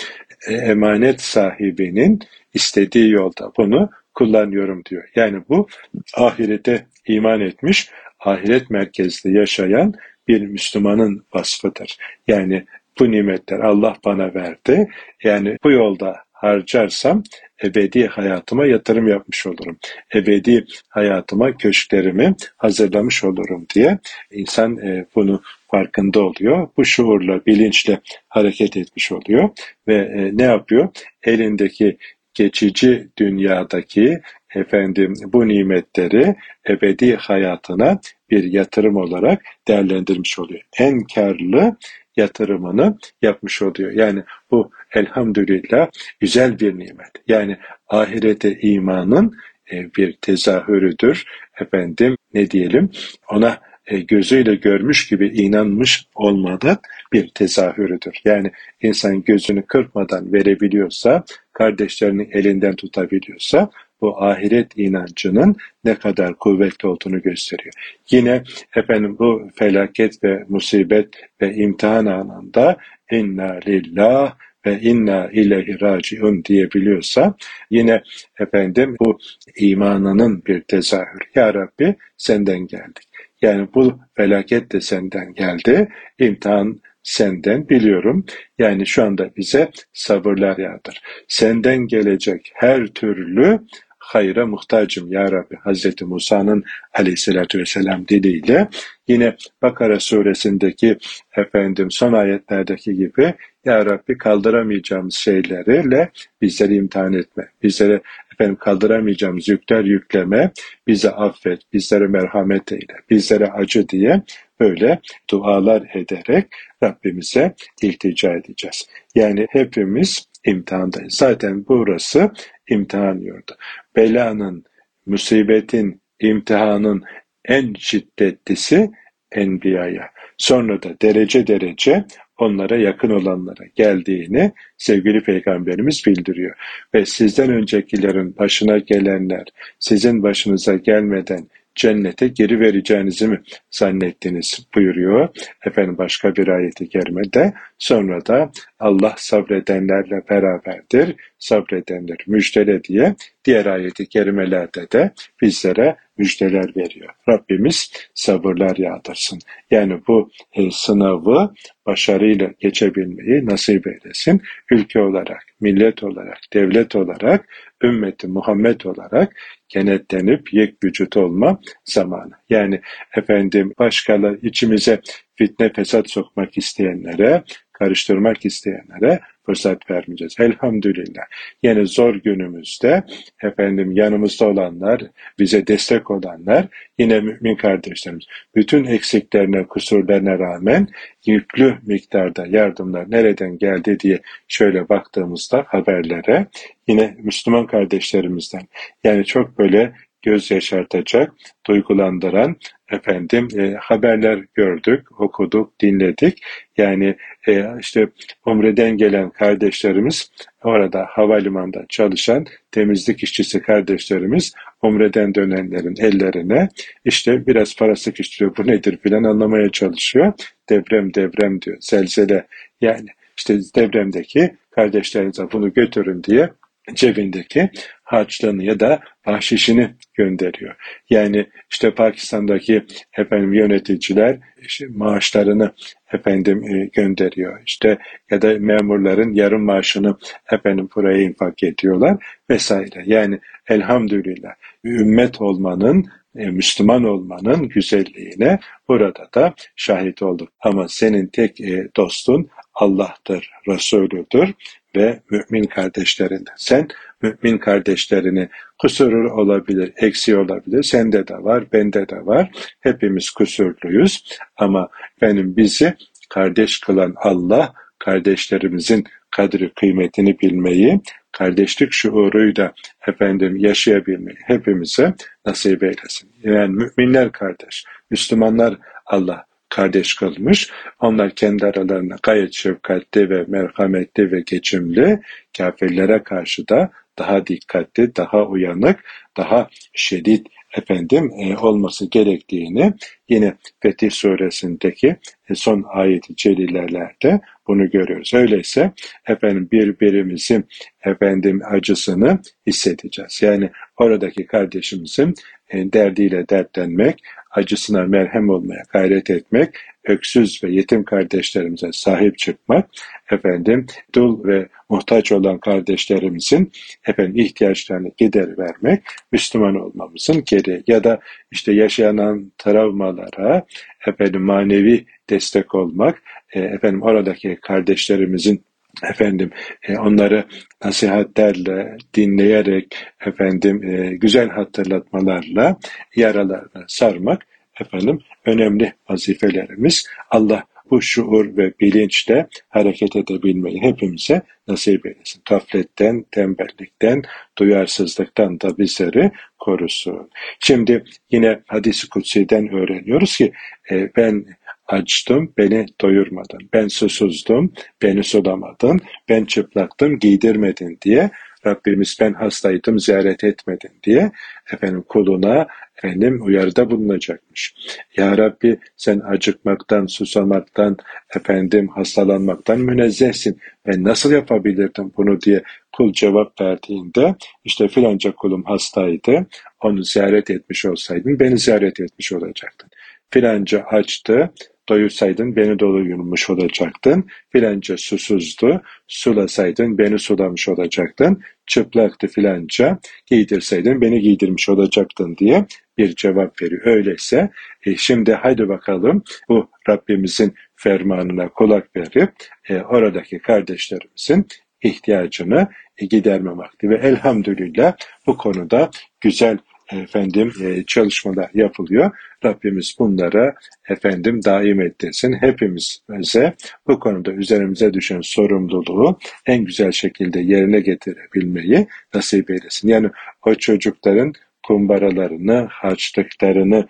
E, 0.48 0.54
emanet 0.54 1.22
sahibinin 1.22 2.20
istediği 2.54 3.12
yolda 3.12 3.52
bunu 3.58 3.90
kullanıyorum 4.14 4.86
diyor. 4.86 5.04
Yani 5.16 5.44
bu 5.50 5.68
ahirete 6.16 6.86
iman 7.08 7.42
etmiş, 7.42 7.90
ahiret 8.20 8.70
merkezli 8.70 9.38
yaşayan 9.38 9.94
bir 10.28 10.42
Müslümanın 10.42 11.26
vasfıdır. 11.34 11.98
Yani 12.28 12.66
bu 13.00 13.12
nimetler 13.12 13.60
Allah 13.60 13.96
bana 14.06 14.34
verdi. 14.34 14.88
Yani 15.24 15.58
bu 15.64 15.72
yolda 15.72 16.16
harcarsam 16.44 17.24
ebedi 17.64 18.08
hayatıma 18.08 18.66
yatırım 18.66 19.08
yapmış 19.08 19.48
olurum. 19.48 19.78
Ebedi 20.16 20.66
hayatıma 20.90 21.58
köşklerimi 21.58 22.36
hazırlamış 22.58 23.24
olurum 23.24 23.66
diye 23.76 24.00
insan 24.32 24.78
e, 24.78 25.06
bunu 25.16 25.42
farkında 25.72 26.22
oluyor. 26.22 26.68
Bu 26.78 26.86
şuurla, 26.86 27.46
bilinçle 27.46 28.00
hareket 28.30 28.78
etmiş 28.78 29.12
oluyor 29.12 29.50
ve 29.88 29.96
e, 29.96 30.38
ne 30.38 30.44
yapıyor? 30.44 30.90
Elindeki 31.24 31.98
geçici 32.34 33.08
dünyadaki 33.18 34.20
efendim 34.56 35.14
bu 35.26 35.48
nimetleri 35.48 36.36
ebedi 36.70 37.16
hayatına 37.16 38.00
bir 38.30 38.44
yatırım 38.44 38.96
olarak 38.96 39.42
değerlendirmiş 39.68 40.40
oluyor. 40.40 40.62
En 40.80 41.00
karlı 41.16 41.76
yatırımını 42.18 42.98
yapmış 43.22 43.62
oluyor. 43.62 43.92
Yani 43.92 44.24
bu 44.52 44.72
elhamdülillah 44.92 45.88
güzel 46.20 46.60
bir 46.60 46.74
nimet. 46.74 47.12
Yani 47.28 47.58
ahirete 47.88 48.60
imanın 48.60 49.38
e, 49.72 49.94
bir 49.96 50.14
tezahürüdür. 50.14 51.26
Efendim 51.62 52.18
ne 52.34 52.52
diyelim 52.52 52.90
ona 53.30 53.60
e, 53.88 54.00
gözüyle 54.00 54.56
görmüş 54.56 55.08
gibi 55.08 55.28
inanmış 55.28 56.06
olmadan 56.16 56.78
bir 57.14 57.30
tezahürüdür. 57.30 58.22
Yani 58.26 58.52
insan 58.82 59.24
gözünü 59.24 59.66
kırpmadan 59.66 60.34
verebiliyorsa, 60.34 61.24
kardeşlerinin 61.54 62.30
elinden 62.32 62.76
tutabiliyorsa 62.76 63.70
bu 64.04 64.24
ahiret 64.24 64.78
inancının 64.78 65.56
ne 65.84 65.96
kadar 65.96 66.36
kuvvetli 66.36 66.88
olduğunu 66.88 67.22
gösteriyor. 67.22 67.74
Yine 68.12 68.44
efendim 68.76 69.16
bu 69.20 69.50
felaket 69.56 70.24
ve 70.24 70.44
musibet 70.50 71.08
ve 71.42 71.54
imtihan 71.54 72.06
anında 72.06 72.78
inna 73.12 73.60
lillah 73.68 74.36
ve 74.66 74.82
inna 74.82 75.30
ilahi 75.32 75.82
raciun 75.82 76.44
diyebiliyorsa 76.46 77.36
yine 77.70 78.04
efendim 78.40 78.96
bu 79.00 79.18
imanının 79.58 80.44
bir 80.48 80.62
tezahürü. 80.62 81.26
Ya 81.36 81.54
Rabbi 81.54 81.96
senden 82.18 82.68
geldik. 82.68 83.08
Yani 83.42 83.68
bu 83.76 84.00
felaket 84.16 84.72
de 84.72 84.82
senden 84.82 85.34
geldi. 85.34 85.88
İmtihan 86.20 86.82
senden 87.04 87.70
biliyorum. 87.70 88.26
Yani 88.60 88.88
şu 88.88 89.04
anda 89.04 89.30
bize 89.38 89.72
sabırlar 89.94 90.58
yağdır. 90.58 91.02
Senden 91.28 91.88
gelecek 91.88 92.52
her 92.54 92.88
türlü 92.88 93.60
hayra 94.04 94.46
muhtacım 94.46 95.12
ya 95.12 95.32
Rabbi. 95.32 95.56
Hazreti 95.56 96.06
Musa'nın 96.06 96.64
aleyhissalatü 96.94 97.60
vesselam 97.60 98.08
diliyle 98.08 98.68
yine 99.08 99.36
Bakara 99.62 100.00
suresindeki 100.00 100.98
efendim 101.38 101.92
son 101.92 102.14
ayetlerdeki 102.14 102.94
gibi 102.94 103.34
ya 103.66 103.86
Rabbi 103.86 104.18
kaldıramayacağımız 104.18 105.16
şeylerle 105.16 106.10
bizleri 106.42 106.76
imtihan 106.76 107.14
etme. 107.14 107.48
Bizlere 107.64 108.02
efendim 108.34 108.56
kaldıramayacağımız 108.56 109.48
yükler 109.48 109.84
yükleme, 109.84 110.52
bize 110.88 111.10
affet, 111.10 111.60
bizlere 111.74 112.08
merhamet 112.08 112.72
eyle, 112.72 112.96
bizlere 113.10 113.48
acı 113.48 113.90
diye 113.90 114.22
böyle 114.60 115.00
dualar 115.30 115.90
ederek 115.94 116.48
Rabbimize 116.84 117.54
iltica 117.82 118.34
edeceğiz. 118.34 118.88
Yani 119.16 119.48
hepimiz 119.50 120.26
imtihandayız. 120.46 121.14
Zaten 121.14 121.66
burası 121.68 122.32
imtihan 122.70 123.18
yurdu. 123.18 123.52
Belanın, 123.96 124.64
musibetin, 125.06 126.02
imtihanın 126.20 127.04
en 127.46 127.74
şiddetlisi 127.74 128.92
Enbiya'ya. 129.32 130.10
Sonra 130.38 130.84
da 130.84 130.90
derece 131.02 131.48
derece 131.48 132.06
onlara 132.38 132.78
yakın 132.78 133.10
olanlara 133.10 133.64
geldiğini 133.76 134.52
sevgili 134.78 135.24
peygamberimiz 135.24 136.04
bildiriyor. 136.08 136.56
Ve 136.94 137.06
sizden 137.06 137.50
öncekilerin 137.50 138.38
başına 138.38 138.78
gelenler 138.78 139.46
sizin 139.80 140.24
başınıza 140.24 140.76
gelmeden 140.76 141.48
cennete 141.76 142.28
geri 142.28 142.60
vereceğinizi 142.60 143.28
mi 143.28 143.42
zannettiniz 143.72 144.68
buyuruyor. 144.76 145.30
Efendim 145.66 145.98
başka 145.98 146.36
bir 146.36 146.48
ayeti 146.48 146.90
kerimede 146.90 147.54
sonra 147.78 148.26
da 148.26 148.52
Allah 148.80 149.14
sabredenlerle 149.18 150.22
beraberdir, 150.30 151.16
sabredenler 151.40 152.18
müjdele 152.28 152.84
diye 152.84 153.16
diğer 153.46 153.66
ayeti 153.66 154.10
kerimelerde 154.10 154.92
de 154.92 155.12
bizlere 155.42 155.96
müjdeler 156.18 156.74
veriyor. 156.78 157.10
Rabbimiz 157.30 157.92
sabırlar 158.14 158.78
yağdırsın. 158.78 159.40
Yani 159.72 160.00
bu 160.08 160.30
e, 160.54 160.72
sınavı 160.72 161.54
başarıyla 161.86 162.50
geçebilmeyi 162.60 163.46
nasip 163.46 163.88
eylesin. 163.88 164.42
Ülke 164.72 165.00
olarak, 165.00 165.46
millet 165.62 166.04
olarak, 166.04 166.38
devlet 166.54 166.96
olarak, 166.96 167.46
ümmeti 167.84 168.28
Muhammed 168.28 168.82
olarak 168.82 169.36
kenetlenip 169.70 170.54
yek 170.54 170.84
vücut 170.84 171.18
olma 171.18 171.60
zamanı. 171.86 172.32
Yani 172.50 172.82
efendim 173.18 173.74
başkaları 173.80 174.40
içimize 174.42 175.02
fitne 175.36 175.74
fesat 175.74 176.10
sokmak 176.10 176.58
isteyenlere, 176.58 177.44
karıştırmak 177.72 178.46
isteyenlere 178.46 179.20
fırsat 179.46 179.92
vermeyeceğiz. 179.92 180.36
Elhamdülillah. 180.40 181.24
Yine 181.64 181.86
zor 181.86 182.16
günümüzde 182.16 183.04
efendim 183.44 183.92
yanımızda 183.92 184.48
olanlar, 184.48 185.02
bize 185.40 185.68
destek 185.68 186.12
olanlar 186.12 186.68
yine 186.98 187.20
mümin 187.20 187.56
kardeşlerimiz. 187.56 188.26
Bütün 188.56 188.86
eksiklerine, 188.86 189.68
kusurlarına 189.68 190.40
rağmen 190.40 190.88
yüklü 191.26 191.78
miktarda 191.84 192.46
yardımlar 192.48 193.12
nereden 193.12 193.58
geldi 193.58 194.00
diye 194.00 194.20
şöyle 194.48 194.90
baktığımızda 194.90 195.66
haberlere 195.68 196.48
yine 196.88 197.16
Müslüman 197.18 197.68
kardeşlerimizden 197.68 198.68
yani 199.04 199.26
çok 199.26 199.60
böyle 199.60 199.94
göz 200.24 200.52
yaşartacak, 200.52 201.32
duygulandıran 201.68 202.56
efendim 202.92 203.48
e, 203.58 203.74
haberler 203.74 204.40
gördük, 204.54 205.22
okuduk, 205.22 205.80
dinledik. 205.80 206.44
Yani 206.78 207.16
e, 207.48 207.66
işte 207.80 208.08
Umre'den 208.46 208.98
gelen 208.98 209.30
kardeşlerimiz 209.30 210.32
orada 210.64 211.06
havalimanında 211.10 211.86
çalışan 211.90 212.46
temizlik 212.72 213.24
işçisi 213.24 213.62
kardeşlerimiz 213.62 214.54
Umre'den 214.82 215.36
dönenlerin 215.36 215.96
ellerine 216.00 216.70
işte 217.06 217.48
biraz 217.48 217.76
para 217.76 217.96
sıkıştırıyor 217.96 218.58
bu 218.58 218.68
nedir 218.68 218.98
filan 219.04 219.24
anlamaya 219.24 219.70
çalışıyor. 219.70 220.34
Deprem 220.70 221.14
deprem 221.14 221.62
diyor, 221.62 221.78
zelzele 221.80 222.48
yani 222.82 223.08
işte 223.38 223.60
depremdeki 223.76 224.56
kardeşlerinize 224.72 225.52
bunu 225.52 225.74
götürün 225.74 226.24
diye 226.24 226.50
cebindeki 226.94 227.70
harçlığını 228.14 228.64
ya 228.64 228.80
da 228.80 229.00
bahşişini 229.26 229.96
gönderiyor. 230.14 230.76
Yani 231.10 231.46
işte 231.72 231.92
Pakistan'daki 231.92 232.86
efendim 233.18 233.54
yöneticiler 233.54 234.40
işte 234.62 234.86
maaşlarını 234.96 235.72
efendim 236.14 236.64
e, 236.64 236.86
gönderiyor. 236.86 237.62
İşte 237.66 237.98
ya 238.32 238.42
da 238.42 238.56
memurların 238.60 239.34
yarım 239.34 239.64
maaşını 239.64 240.18
efendim 240.52 240.90
buraya 240.96 241.22
infak 241.22 241.64
ediyorlar 241.64 242.26
vesaire. 242.50 243.04
Yani 243.06 243.40
elhamdülillah 243.68 244.54
ümmet 244.86 245.42
olmanın 245.42 246.06
e, 246.36 246.46
Müslüman 246.46 247.04
olmanın 247.04 247.70
güzelliğine 247.70 248.60
burada 248.88 249.30
da 249.36 249.54
şahit 249.76 250.22
olduk. 250.22 250.50
Ama 250.60 250.88
senin 250.88 251.28
tek 251.28 251.62
e, 251.62 251.88
dostun 251.98 252.50
Allah'tır, 252.74 253.50
Resulüdür 253.68 254.54
ve 254.96 255.20
mümin 255.30 255.64
kardeşlerin. 255.64 256.46
Sen 256.58 256.88
mümin 257.22 257.58
kardeşlerini 257.58 258.50
kusuru 258.80 259.34
olabilir, 259.42 259.94
eksi 259.98 260.38
olabilir. 260.38 260.84
Sende 260.84 261.28
de 261.28 261.34
var, 261.34 261.64
bende 261.74 262.10
de 262.10 262.26
var. 262.26 262.52
Hepimiz 262.80 263.30
kusurluyuz 263.30 264.38
ama 264.58 264.90
benim 265.22 265.58
bizi 265.58 265.94
kardeş 266.30 266.80
kılan 266.80 267.14
Allah 267.18 267.74
kardeşlerimizin 268.00 269.04
kadri 269.32 269.74
kıymetini 269.74 270.40
bilmeyi, 270.40 271.02
kardeşlik 271.32 271.92
şuuruyla 271.92 272.74
efendim 273.08 273.58
yaşayabilmeyi 273.58 274.38
hepimize 274.46 275.14
nasip 275.46 275.84
eylesin. 275.84 276.32
Yani 276.44 276.70
müminler 276.70 277.32
kardeş, 277.32 277.86
Müslümanlar 278.10 278.78
Allah 279.06 279.46
kardeş 279.76 280.16
kılmış. 280.16 280.70
Onlar 281.00 281.36
kendi 281.36 281.66
aralarında 281.66 282.16
gayet 282.24 282.54
şefkatli 282.54 283.30
ve 283.30 283.46
merhametli 283.48 284.32
ve 284.32 284.44
geçimli, 284.46 285.20
kafirlere 285.58 286.24
karşı 286.24 286.68
da 286.68 286.92
daha 287.20 287.48
dikkatli, 287.48 288.16
daha 288.16 288.46
uyanık, 288.46 289.00
daha 289.38 289.70
şiddet 289.94 290.48
efendim 290.78 291.32
e, 291.40 291.58
olması 291.58 292.10
gerektiğini 292.10 292.94
yine 293.30 293.54
Fetih 293.80 294.12
suresindeki 294.12 295.16
e, 295.50 295.56
son 295.56 295.86
ayeti 295.88 296.36
celilelerde 296.36 297.42
bunu 297.68 297.90
görüyoruz. 297.90 298.34
Öyleyse 298.34 298.92
efendim 299.28 299.70
birbirimizin 299.72 300.66
efendim 301.06 301.62
acısını 301.72 302.40
hissedeceğiz. 302.68 303.42
Yani 303.42 303.70
oradaki 303.98 304.46
kardeşimizin 304.46 305.34
e, 305.70 305.94
derdiyle 305.94 306.50
dertlenmek, 306.50 307.24
acısına 307.54 308.04
merhem 308.04 308.50
olmaya 308.50 308.84
gayret 308.90 309.30
etmek, 309.30 309.70
öksüz 310.04 310.64
ve 310.64 310.72
yetim 310.72 311.04
kardeşlerimize 311.04 311.90
sahip 311.92 312.38
çıkmak, 312.38 312.90
efendim 313.32 313.86
dul 314.16 314.44
ve 314.48 314.68
muhtaç 314.90 315.32
olan 315.32 315.58
kardeşlerimizin 315.58 316.72
efendim 317.08 317.46
ihtiyaçlarını 317.46 318.12
gider 318.18 318.58
vermek 318.58 319.04
Müslüman 319.32 319.76
olmamızın 319.76 320.44
gereği. 320.46 320.84
Ya 320.88 321.04
da 321.04 321.20
işte 321.52 321.74
yaşanan 321.74 322.52
travmalara 322.58 323.64
efendim 324.08 324.42
manevi 324.42 325.06
destek 325.30 325.76
olmak, 325.76 326.22
e, 326.54 326.60
efendim 326.60 327.02
oradaki 327.02 327.58
kardeşlerimizin 327.62 328.64
efendim 329.04 329.52
e, 329.88 329.98
onları 329.98 330.46
nasihatlerle 330.84 331.98
dinleyerek 332.14 332.96
efendim 333.26 333.84
e, 333.84 334.16
güzel 334.16 334.50
hatırlatmalarla 334.50 335.78
yaralarını 336.16 336.86
sarmak 336.88 337.46
efendim 337.82 338.20
önemli 338.46 338.94
vazifelerimiz. 339.10 340.08
Allah 340.30 340.64
bu 340.92 341.02
şuur 341.02 341.58
ve 341.58 341.74
bilinçle 341.80 342.48
hareket 342.70 343.16
edebilmeyi 343.16 343.82
hepimize 343.82 344.42
nasip 344.68 345.06
eylesin. 345.06 345.42
Gafletten, 345.50 346.26
tembellikten, 346.32 347.24
duyarsızlıktan 347.58 348.62
da 348.62 348.78
bizleri 348.78 349.32
korusun. 349.60 350.30
Şimdi 350.60 351.04
yine 351.32 351.60
hadisi 351.68 352.10
kutsi'den 352.10 352.74
öğreniyoruz 352.74 353.38
ki 353.38 353.52
e, 353.92 354.16
ben 354.16 354.46
açtım, 354.94 355.54
beni 355.58 355.86
doyurmadın. 356.02 356.70
Ben 356.74 356.88
susuzdum, 356.88 357.74
beni 358.02 358.24
sulamadın. 358.24 359.00
Ben 359.30 359.46
çıplaktım, 359.46 360.20
giydirmedin 360.20 360.98
diye 361.02 361.30
Rabbimiz 361.66 362.18
ben 362.20 362.34
hastaydım 362.34 363.00
ziyaret 363.00 363.44
etmedin 363.44 363.92
diye 364.04 364.32
efendim 364.74 365.04
kuluna 365.10 365.68
efendim 365.98 366.46
uyarıda 366.46 366.92
bulunacakmış. 366.92 367.76
Ya 368.18 368.38
Rabbi 368.38 368.80
sen 368.98 369.20
acıkmaktan, 369.20 370.06
susamaktan, 370.06 370.98
efendim 371.36 371.88
hastalanmaktan 371.88 372.80
münezzehsin. 372.80 373.60
Ben 373.88 374.04
nasıl 374.04 374.32
yapabilirdim 374.32 375.12
bunu 375.18 375.42
diye 375.42 375.64
kul 375.92 376.14
cevap 376.14 376.62
verdiğinde 376.62 377.36
işte 377.64 377.88
filanca 377.88 378.32
kulum 378.36 378.64
hastaydı, 378.64 379.48
onu 379.82 380.04
ziyaret 380.04 380.50
etmiş 380.50 380.86
olsaydın 380.86 381.40
beni 381.40 381.58
ziyaret 381.58 382.00
etmiş 382.00 382.34
olacaktın. 382.34 382.90
Filanca 383.30 383.84
açtı, 383.84 384.52
doyursaydın 384.90 385.56
beni 385.56 385.80
doyurmuş 385.80 386.50
olacaktın. 386.50 387.28
Filanca 387.52 387.98
susuzdu, 387.98 388.82
sulasaydın 389.08 389.98
beni 389.98 390.20
sulamış 390.20 390.70
olacaktın. 390.70 391.42
Çıplaktı 391.66 392.28
filanca, 392.28 393.00
giydirseydin 393.26 394.02
beni 394.02 394.22
giydirmiş 394.22 394.70
olacaktın 394.70 395.36
diye 395.38 395.66
bir 395.98 396.16
cevap 396.16 396.62
veriyor. 396.62 396.82
Öyleyse 396.86 397.50
e, 397.86 397.96
şimdi 397.96 398.34
haydi 398.34 398.70
bakalım 398.70 399.24
bu 399.50 399.70
Rabbimizin 399.90 400.54
fermanına 400.76 401.50
kulak 401.50 401.96
verip 401.96 402.34
e, 402.70 402.82
oradaki 402.82 403.40
kardeşlerimizin 403.40 404.48
ihtiyacını 404.84 405.68
e, 405.98 406.06
giderme 406.06 406.58
vakti 406.58 406.90
ve 406.90 406.96
elhamdülillah 406.96 407.94
bu 408.28 408.38
konuda 408.38 408.90
güzel 409.22 409.58
efendim 410.02 410.54
e, 410.64 410.84
çalışmalar 410.84 411.50
yapılıyor. 411.54 412.12
Rabbimiz 412.46 412.96
bunlara 413.00 413.56
efendim 413.90 414.44
daim 414.44 414.82
ettirsin. 414.82 415.34
Hepimize 415.34 416.54
bu 416.88 417.00
konuda 417.00 417.32
üzerimize 417.32 417.94
düşen 417.94 418.22
sorumluluğu 418.22 419.20
en 419.46 419.66
güzel 419.66 419.92
şekilde 419.92 420.40
yerine 420.40 420.80
getirebilmeyi 420.80 421.88
nasip 422.14 422.50
eylesin. 422.50 422.88
Yani 422.88 423.10
o 423.46 423.56
çocukların 423.56 424.34
kumbaralarını, 424.64 425.68
harçlıklarını 425.72 426.88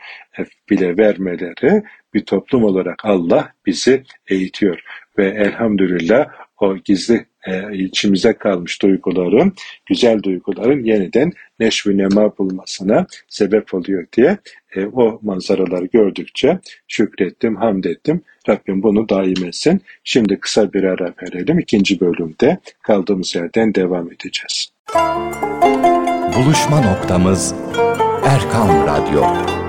bile 0.69 0.97
vermeleri 0.97 1.83
bir 2.13 2.25
toplum 2.25 2.63
olarak 2.63 3.05
Allah 3.05 3.53
bizi 3.65 4.03
eğitiyor. 4.27 4.79
Ve 5.17 5.27
elhamdülillah 5.27 6.25
o 6.59 6.77
gizli 6.77 7.25
e, 7.47 7.77
içimize 7.77 8.33
kalmış 8.33 8.81
duyguların, 8.81 9.53
güzel 9.85 10.23
duyguların 10.23 10.83
yeniden 10.83 11.31
neşvi 11.59 11.97
nema 11.97 12.37
bulmasına 12.37 13.05
sebep 13.27 13.73
oluyor 13.73 14.05
diye 14.17 14.37
e, 14.75 14.85
o 14.85 15.19
manzaraları 15.21 15.85
gördükçe 15.85 16.59
şükrettim, 16.87 17.55
hamd 17.55 17.83
ettim. 17.83 18.21
Rabbim 18.49 18.83
bunu 18.83 19.09
daim 19.09 19.45
etsin. 19.45 19.81
Şimdi 20.03 20.39
kısa 20.39 20.73
bir 20.73 20.83
ara 20.83 21.13
verelim. 21.23 21.59
İkinci 21.59 21.99
bölümde 21.99 22.57
kaldığımız 22.81 23.35
yerden 23.35 23.75
devam 23.75 24.11
edeceğiz. 24.11 24.71
Buluşma 26.37 26.81
noktamız 26.81 27.55
Erkam 28.25 28.87
Radyo. 28.87 29.62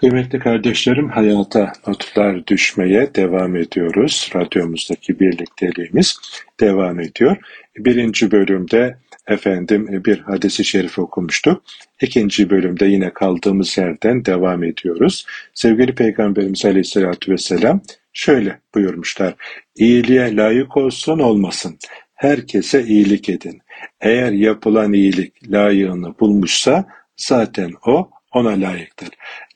Kıymetli 0.00 0.38
kardeşlerim 0.38 1.08
hayata 1.08 1.72
notlar 1.86 2.46
düşmeye 2.46 3.14
devam 3.14 3.56
ediyoruz. 3.56 4.30
Radyomuzdaki 4.36 5.20
birlikteliğimiz 5.20 6.16
devam 6.60 7.00
ediyor. 7.00 7.36
Birinci 7.78 8.30
bölümde 8.30 8.96
efendim 9.26 10.02
bir 10.06 10.18
hadisi 10.18 10.64
şerif 10.64 10.98
okumuştuk. 10.98 11.62
İkinci 12.02 12.50
bölümde 12.50 12.86
yine 12.86 13.12
kaldığımız 13.12 13.78
yerden 13.78 14.24
devam 14.24 14.64
ediyoruz. 14.64 15.26
Sevgili 15.54 15.94
Peygamberimiz 15.94 16.64
Aleyhisselatü 16.64 17.32
Vesselam 17.32 17.80
şöyle 18.12 18.60
buyurmuşlar. 18.74 19.34
İyiliğe 19.76 20.36
layık 20.36 20.76
olsun 20.76 21.18
olmasın. 21.18 21.78
Herkese 22.14 22.84
iyilik 22.84 23.28
edin. 23.28 23.60
Eğer 24.00 24.32
yapılan 24.32 24.92
iyilik 24.92 25.52
layığını 25.52 26.14
bulmuşsa 26.20 26.84
zaten 27.16 27.72
o 27.86 28.10
ona 28.32 28.60
layıktır. 28.60 29.08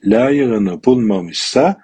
Layığını 0.04 0.84
bulmamışsa 0.84 1.76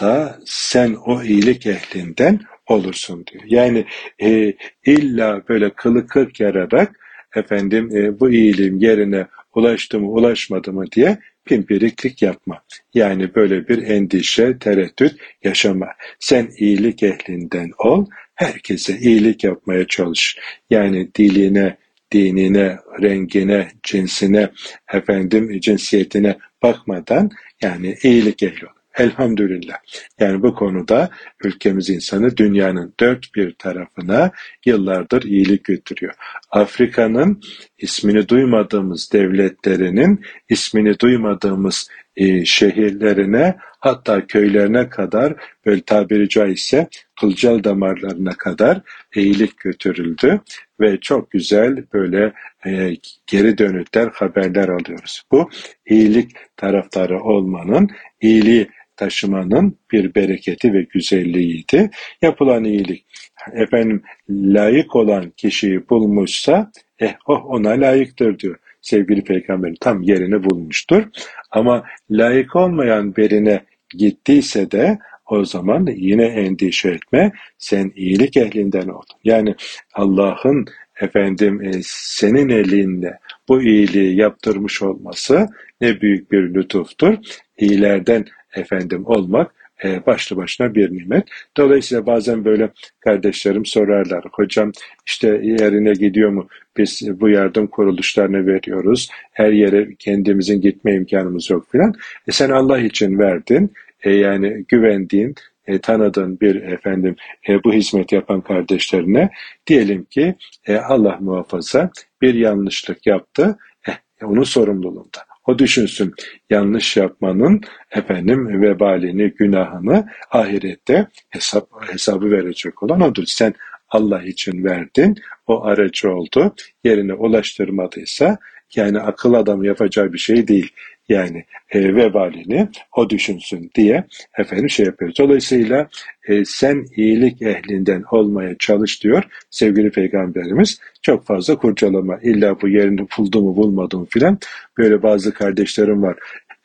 da 0.00 0.38
sen 0.46 0.94
o 0.94 1.22
iyilik 1.22 1.66
ehlinden 1.66 2.40
olursun 2.66 3.26
diyor. 3.26 3.44
Yani 3.46 3.86
e, 4.22 4.54
illa 4.86 5.42
böyle 5.48 5.70
kılı 5.70 6.06
kırk 6.06 6.40
yararak 6.40 7.00
efendim 7.36 7.96
e, 7.96 8.20
bu 8.20 8.30
iyiliğim 8.30 8.78
yerine 8.78 9.26
ulaştı 9.54 10.00
mı 10.00 10.10
ulaşmadı 10.10 10.72
mı 10.72 10.84
diye 10.92 11.18
pimpiriklik 11.44 12.22
yapma. 12.22 12.62
Yani 12.94 13.34
böyle 13.34 13.68
bir 13.68 13.82
endişe, 13.82 14.58
tereddüt 14.58 15.16
yaşama. 15.44 15.86
Sen 16.20 16.50
iyilik 16.56 17.02
ehlinden 17.02 17.70
ol, 17.78 18.06
herkese 18.34 18.98
iyilik 18.98 19.44
yapmaya 19.44 19.86
çalış. 19.86 20.38
Yani 20.70 21.14
diline, 21.14 21.76
dinine, 22.12 22.78
rengine, 23.02 23.68
cinsine, 23.82 24.50
efendim 24.92 25.60
cinsiyetine 25.60 26.38
bakmadan 26.62 27.30
yani 27.62 27.96
iyilik 28.02 28.42
ehli 28.42 28.66
ol. 28.66 28.72
Elhamdülillah. 28.98 29.76
Yani 30.20 30.42
bu 30.42 30.54
konuda 30.54 31.10
ülkemiz 31.44 31.90
insanı 31.90 32.36
dünyanın 32.36 32.94
dört 33.00 33.34
bir 33.34 33.54
tarafına 33.54 34.30
yıllardır 34.66 35.22
iyilik 35.22 35.64
götürüyor. 35.64 36.14
Afrika'nın 36.50 37.40
ismini 37.82 38.28
duymadığımız 38.28 39.12
devletlerinin 39.12 40.20
ismini 40.48 40.98
duymadığımız 41.00 41.88
e, 42.16 42.44
şehirlerine 42.44 43.56
hatta 43.80 44.26
köylerine 44.26 44.88
kadar 44.88 45.34
böyle 45.66 45.80
tabiri 45.80 46.28
caizse 46.28 46.88
kılcal 47.20 47.64
damarlarına 47.64 48.32
kadar 48.32 48.80
iyilik 49.16 49.58
götürüldü 49.58 50.40
ve 50.80 51.00
çok 51.00 51.30
güzel 51.30 51.84
böyle 51.92 52.32
e, 52.66 52.96
geri 53.26 53.58
dönütler 53.58 54.08
haberler 54.14 54.68
alıyoruz. 54.68 55.22
Bu 55.32 55.50
iyilik 55.86 56.30
taraftarı 56.56 57.22
olmanın, 57.22 57.90
iyiliği 58.20 58.68
taşımanın 58.96 59.78
bir 59.92 60.14
bereketi 60.14 60.72
ve 60.72 60.82
güzelliğiydi. 60.82 61.90
Yapılan 62.22 62.64
iyilik 62.64 63.06
efendim 63.52 64.02
layık 64.30 64.96
olan 64.96 65.30
kişiyi 65.30 65.88
bulmuşsa 65.88 66.70
eh 67.02 67.14
oh 67.26 67.44
ona 67.46 67.70
layıktır 67.70 68.38
diyor. 68.38 68.56
Sevgili 68.80 69.24
peygamberin 69.24 69.76
tam 69.80 70.02
yerini 70.02 70.44
bulmuştur. 70.44 71.04
Ama 71.50 71.84
layık 72.10 72.56
olmayan 72.56 73.16
birine 73.16 73.60
gittiyse 73.98 74.70
de 74.70 74.98
o 75.26 75.44
zaman 75.44 75.86
yine 75.86 76.24
endişe 76.24 76.88
etme. 76.88 77.32
Sen 77.58 77.92
iyilik 77.96 78.36
ehlinden 78.36 78.88
ol. 78.88 79.02
Yani 79.24 79.54
Allah'ın 79.94 80.66
efendim 81.00 81.62
e, 81.62 81.72
senin 81.84 82.48
elinde 82.48 83.18
bu 83.48 83.62
iyiliği 83.62 84.16
yaptırmış 84.16 84.82
olması 84.82 85.48
ne 85.80 86.00
büyük 86.00 86.32
bir 86.32 86.54
lütuftur. 86.54 87.14
İyilerden 87.58 88.24
efendim 88.54 89.02
olmak 89.06 89.54
e, 89.84 90.06
başlı 90.06 90.36
başına 90.36 90.74
bir 90.74 90.92
nimet. 90.92 91.24
Dolayısıyla 91.56 92.06
bazen 92.06 92.44
böyle 92.44 92.70
kardeşlerim 93.00 93.66
sorarlar. 93.66 94.24
Hocam 94.32 94.72
işte 95.06 95.28
yerine 95.28 95.92
gidiyor 95.92 96.30
mu? 96.30 96.48
Biz 96.76 97.20
bu 97.20 97.28
yardım 97.28 97.66
kuruluşlarına 97.66 98.46
veriyoruz. 98.46 99.08
Her 99.32 99.52
yere 99.52 99.94
kendimizin 99.98 100.60
gitme 100.60 100.94
imkanımız 100.94 101.50
yok 101.50 101.66
filan. 101.72 101.94
E 102.28 102.32
sen 102.32 102.50
Allah 102.50 102.78
için 102.78 103.18
verdin. 103.18 103.72
E 104.02 104.10
yani 104.10 104.64
güvendiğin, 104.68 105.34
e, 105.66 105.78
tanıdığın 105.78 106.40
bir 106.40 106.54
efendim 106.54 107.16
e, 107.48 107.64
bu 107.64 107.72
hizmet 107.72 108.12
yapan 108.12 108.40
kardeşlerine 108.40 109.30
diyelim 109.66 110.04
ki 110.04 110.34
e, 110.66 110.76
Allah 110.76 111.18
muhafaza 111.20 111.90
bir 112.22 112.34
yanlışlık 112.34 113.06
yaptı. 113.06 113.58
Eh, 113.88 113.94
onun 114.24 114.44
sorumluluğunda. 114.44 115.31
O 115.46 115.58
düşünsün 115.58 116.14
yanlış 116.50 116.96
yapmanın 116.96 117.60
efendim 117.90 118.62
vebalini, 118.62 119.30
günahını 119.30 120.08
ahirette 120.30 121.06
hesap 121.30 121.92
hesabı 121.92 122.30
verecek 122.30 122.82
olan 122.82 123.00
odur. 123.00 123.24
Sen 123.26 123.54
Allah 123.88 124.22
için 124.22 124.64
verdin, 124.64 125.16
o 125.46 125.64
aracı 125.64 126.10
oldu. 126.10 126.54
Yerine 126.84 127.14
ulaştırmadıysa 127.14 128.38
yani 128.76 129.00
akıl 129.00 129.34
adam 129.34 129.64
yapacağı 129.64 130.12
bir 130.12 130.18
şey 130.18 130.48
değil. 130.48 130.72
Yani 131.08 131.44
e, 131.70 131.94
vebalini 131.94 132.68
o 132.96 133.10
düşünsün 133.10 133.70
diye 133.74 134.04
efendim 134.38 134.70
şey 134.70 134.86
yapıyoruz. 134.86 135.18
Dolayısıyla 135.18 135.88
e, 136.28 136.44
sen 136.44 136.84
iyilik 136.96 137.42
ehlinden 137.42 138.04
olmaya 138.10 138.58
çalış 138.58 139.02
diyor 139.02 139.24
sevgili 139.50 139.90
peygamberimiz. 139.90 140.80
Çok 141.02 141.26
fazla 141.26 141.56
kurcalama. 141.56 142.18
İlla 142.22 142.60
bu 142.60 142.68
yerini 142.68 143.06
buldu 143.18 143.42
mu 143.42 143.56
bulmadı 143.56 143.98
mı 143.98 144.06
filan. 144.10 144.38
Böyle 144.78 145.02
bazı 145.02 145.34
kardeşlerim 145.34 146.02
var 146.02 146.16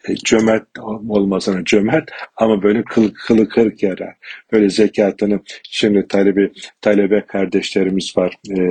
e, 0.10 0.16
cömert 0.16 0.68
olmasına 1.10 1.64
cömert 1.64 2.10
ama 2.38 2.64
böyle 2.64 2.84
kıl, 2.84 3.14
kılı 3.28 3.50
kırk 3.50 3.84
yarar. 3.84 4.16
Böyle 4.52 4.70
zekatını 4.70 5.40
şimdi 5.64 6.08
talebi, 6.08 6.52
talebe 6.82 7.26
kardeşlerimiz 7.28 8.18
var. 8.18 8.34
E, 8.50 8.62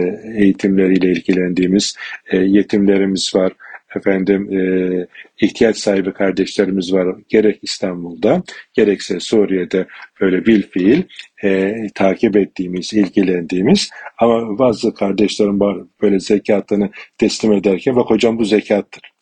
eğitimleriyle 0.43 1.13
ilgilendiğimiz 1.13 1.97
e, 2.31 2.37
yetimlerimiz 2.37 3.33
var 3.35 3.53
efendim 3.97 4.53
e, 4.53 5.07
ihtiyaç 5.41 5.77
sahibi 5.77 6.13
kardeşlerimiz 6.13 6.93
var 6.93 7.17
gerek 7.29 7.59
İstanbul'da 7.63 8.43
gerekse 8.75 9.21
Suriye'de 9.21 9.87
böyle 10.21 10.47
bil 10.47 10.63
fiil 10.63 11.03
e, 11.45 11.75
takip 11.95 12.37
ettiğimiz, 12.37 12.93
ilgilendiğimiz. 12.93 13.91
Ama 14.19 14.59
bazı 14.59 14.95
kardeşlerim 14.95 15.61
var 15.61 15.79
böyle 16.03 16.21
zekatını 16.21 16.91
teslim 17.19 17.53
ederken 17.53 17.97
bak 17.97 18.11
hocam 18.11 18.39
bu 18.39 18.45
zekattır 18.45 19.16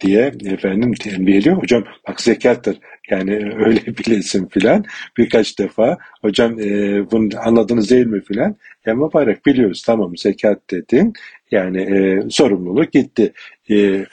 diye 0.00 0.32
efendim 0.44 0.94
tembih 0.94 1.36
ediyor. 1.36 1.56
Hocam 1.56 1.84
bak 2.08 2.20
zekattır. 2.20 2.78
Yani 3.10 3.32
öyle 3.66 3.86
bilesin 3.86 4.46
filan. 4.46 4.84
Birkaç 5.18 5.58
defa 5.58 5.98
hocam 6.22 6.60
e, 6.60 6.64
bunu 7.10 7.28
anladınız 7.44 7.90
değil 7.90 8.06
mi 8.06 8.22
filan. 8.24 8.56
Ya 8.86 8.94
mübarek 8.94 9.46
biliyoruz 9.46 9.82
tamam 9.86 10.16
zekat 10.16 10.70
dedin. 10.70 11.12
Yani 11.50 11.80
e, 11.80 12.22
sorumluluk 12.30 12.92
gitti. 12.92 13.32
E, 13.70 14.06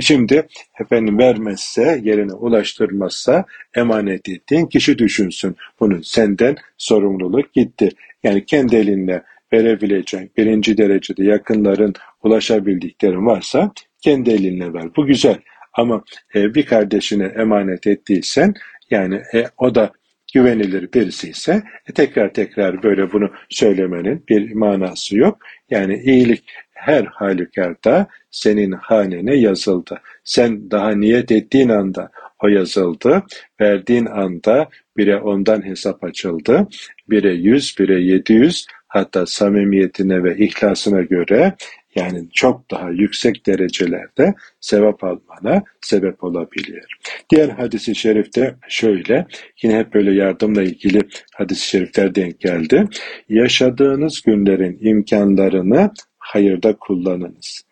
şimdi 0.00 0.46
efendim 0.80 1.18
vermezse, 1.18 2.00
yerine 2.02 2.32
ulaştırmazsa 2.32 3.44
emanet 3.76 4.28
ettiğin 4.28 4.66
kişi 4.66 4.98
düşünsün. 4.98 5.56
Bunu 5.80 6.04
senden 6.04 6.56
sorumluluk 6.78 7.52
gitti. 7.52 7.88
Yani 8.22 8.46
kendi 8.46 8.76
elinle 8.76 9.22
verebileceğin 9.52 10.30
birinci 10.36 10.78
derecede 10.78 11.24
yakınların 11.24 11.94
ulaşabildiklerin 12.22 13.26
varsa 13.26 13.72
kendi 14.04 14.30
elinle 14.30 14.72
ver. 14.72 14.96
Bu 14.96 15.06
güzel. 15.06 15.38
Ama 15.72 16.04
e, 16.34 16.54
bir 16.54 16.66
kardeşine 16.66 17.24
emanet 17.24 17.86
ettiysen 17.86 18.54
yani 18.90 19.22
e, 19.34 19.44
o 19.58 19.74
da 19.74 19.92
güvenilir 20.34 20.92
birisi 20.92 21.30
ise 21.30 21.62
e, 21.88 21.92
tekrar 21.92 22.32
tekrar 22.32 22.82
böyle 22.82 23.12
bunu 23.12 23.30
söylemenin 23.48 24.24
bir 24.28 24.54
manası 24.54 25.16
yok. 25.16 25.38
Yani 25.70 26.02
iyilik 26.04 26.44
her 26.72 27.04
halükarda 27.04 28.06
senin 28.30 28.72
hanene 28.72 29.34
yazıldı. 29.34 30.00
Sen 30.24 30.70
daha 30.70 30.90
niyet 30.90 31.32
ettiğin 31.32 31.68
anda 31.68 32.10
o 32.42 32.48
yazıldı. 32.48 33.22
Verdiğin 33.60 34.06
anda 34.06 34.68
bire 34.96 35.16
ondan 35.16 35.66
hesap 35.66 36.04
açıldı. 36.04 36.68
Bire 37.10 37.34
yüz, 37.34 37.74
bire 37.78 38.00
yedi 38.00 38.32
yüz 38.32 38.66
hatta 38.88 39.26
samimiyetine 39.26 40.24
ve 40.24 40.36
ihlasına 40.36 41.02
göre 41.02 41.54
yani 41.94 42.28
çok 42.32 42.70
daha 42.70 42.90
yüksek 42.90 43.46
derecelerde 43.46 44.34
sevap 44.60 45.04
almana 45.04 45.62
sebep 45.80 46.24
olabilir. 46.24 46.98
Diğer 47.30 47.48
hadisi 47.48 47.94
şerifte 47.94 48.54
şöyle, 48.68 49.26
yine 49.62 49.78
hep 49.78 49.94
böyle 49.94 50.14
yardımla 50.14 50.62
ilgili 50.62 51.00
hadis-i 51.34 51.66
şerifler 51.66 52.14
denk 52.14 52.40
geldi. 52.40 52.88
Yaşadığınız 53.28 54.22
günlerin 54.22 54.78
imkanlarını 54.80 55.90
hayırda 56.18 56.76
kullanınız 56.76 57.62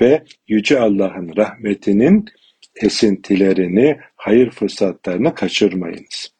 ve 0.00 0.22
Yüce 0.48 0.78
Allah'ın 0.78 1.36
rahmetinin 1.36 2.24
esintilerini, 2.76 3.96
hayır 4.16 4.50
fırsatlarını 4.50 5.34
kaçırmayınız. 5.34 6.34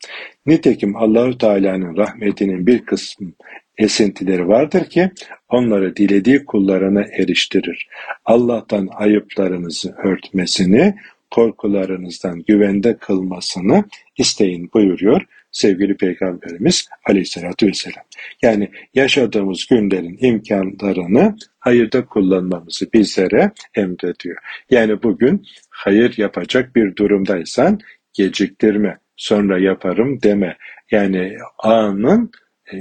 Nitekim 0.46 0.96
Allahü 0.96 1.38
Teala'nın 1.38 1.96
rahmetinin 1.96 2.66
bir 2.66 2.84
kısmı 2.84 3.32
esintileri 3.80 4.48
vardır 4.48 4.84
ki 4.84 5.10
onları 5.48 5.96
dilediği 5.96 6.44
kullarına 6.44 7.02
eriştirir. 7.02 7.88
Allah'tan 8.24 8.88
ayıplarınızı 8.92 9.94
örtmesini, 10.04 10.94
korkularınızdan 11.30 12.42
güvende 12.48 12.96
kılmasını 12.96 13.84
isteyin 14.18 14.70
buyuruyor 14.74 15.22
sevgili 15.52 15.96
Peygamberimiz 15.96 16.88
aleyhissalatü 17.08 17.66
vesselam. 17.66 18.04
Yani 18.42 18.70
yaşadığımız 18.94 19.66
günlerin 19.66 20.18
imkanlarını 20.20 21.36
hayırda 21.58 22.06
kullanmamızı 22.06 22.92
bizlere 22.92 23.50
emrediyor. 23.74 24.36
Yani 24.70 25.02
bugün 25.02 25.46
hayır 25.70 26.18
yapacak 26.18 26.76
bir 26.76 26.96
durumdaysan 26.96 27.80
geciktirme, 28.12 28.98
sonra 29.16 29.58
yaparım 29.58 30.22
deme. 30.22 30.56
Yani 30.90 31.36
anın 31.58 32.30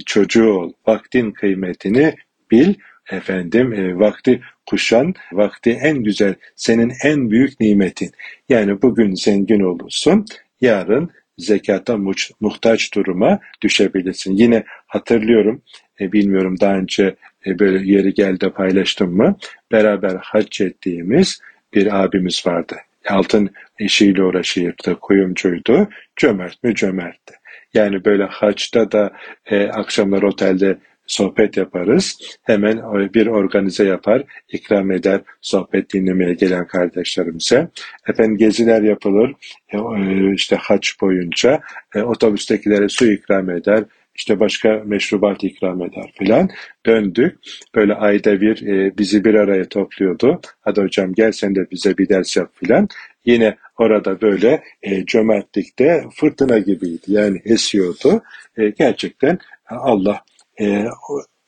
çocuğu 0.06 0.54
ol, 0.54 0.73
vaktin 0.88 1.32
kıymetini 1.32 2.15
bil, 2.52 2.73
efendim 3.12 3.73
e, 3.73 3.99
vakti 3.99 4.41
kuşan, 4.65 5.13
vakti 5.32 5.71
en 5.71 6.04
güzel, 6.04 6.36
senin 6.56 6.93
en 7.04 7.32
büyük 7.32 7.60
nimetin. 7.60 8.12
Yani 8.49 8.82
bugün 8.82 9.15
zengin 9.15 9.60
olursun, 9.60 10.25
yarın 10.62 11.12
zekata 11.38 11.97
muhtaç 12.39 12.93
duruma 12.93 13.39
düşebilirsin. 13.62 14.36
Yine 14.36 14.63
hatırlıyorum, 14.88 15.62
e, 15.99 16.12
bilmiyorum 16.12 16.60
daha 16.60 16.75
önce 16.75 17.15
e, 17.45 17.60
böyle 17.60 17.91
yeri 17.91 18.13
geldi 18.13 18.49
paylaştım 18.49 19.17
mı, 19.17 19.38
beraber 19.71 20.15
hac 20.15 20.62
ettiğimiz 20.62 21.41
bir 21.73 22.04
abimiz 22.04 22.47
vardı. 22.47 22.75
Altın 23.10 23.49
eşiyle 23.80 24.23
uğraşırdı, 24.23 24.95
kuyumcuydu, 24.95 25.89
cömert 26.15 26.63
mi 26.63 26.75
cömertti. 26.75 27.34
Yani 27.73 28.05
böyle 28.05 28.23
haçta 28.23 28.91
da 28.91 29.12
e, 29.45 29.67
akşamlar 29.67 30.21
otelde 30.21 30.77
sohbet 31.10 31.58
yaparız. 31.58 32.17
Hemen 32.43 32.77
bir 33.13 33.27
organize 33.27 33.84
yapar, 33.86 34.23
ikram 34.49 34.91
eder 34.91 35.21
sohbet 35.41 35.93
dinlemeye 35.93 36.34
gelen 36.34 36.67
kardeşlerimize. 36.67 37.69
Efendim 38.08 38.38
geziler 38.38 38.82
yapılır. 38.82 39.34
E, 39.73 39.77
e 39.77 40.34
işte 40.34 40.55
haç 40.55 41.01
boyunca 41.01 41.62
e, 41.95 42.01
otobüstekilere 42.01 42.89
su 42.89 43.12
ikram 43.12 43.49
eder, 43.49 43.84
işte 44.19 44.39
başka 44.39 44.84
meşrubat 44.86 45.43
ikram 45.43 45.82
eder 45.82 46.12
filan. 46.19 46.49
Döndük. 46.86 47.38
Böyle 47.75 47.93
ayda 47.93 48.41
bir 48.41 48.67
e, 48.67 48.97
bizi 48.97 49.25
bir 49.25 49.34
araya 49.34 49.69
topluyordu. 49.69 50.41
Hadi 50.62 50.82
hocam 50.82 51.13
gel 51.13 51.32
sen 51.32 51.55
de 51.55 51.71
bize 51.71 51.97
bir 51.97 52.10
ders 52.10 52.38
yap 52.38 52.51
filan. 52.53 52.88
Yine 53.25 53.55
orada 53.77 54.21
böyle 54.21 54.63
e, 54.82 55.05
cömertlikte 55.05 56.03
fırtına 56.15 56.60
gibiydi. 56.60 57.05
Yani 57.08 57.41
esiyordu. 57.45 58.21
E, 58.58 58.69
gerçekten 58.69 59.39
Allah 59.69 60.21
e, 60.62 60.86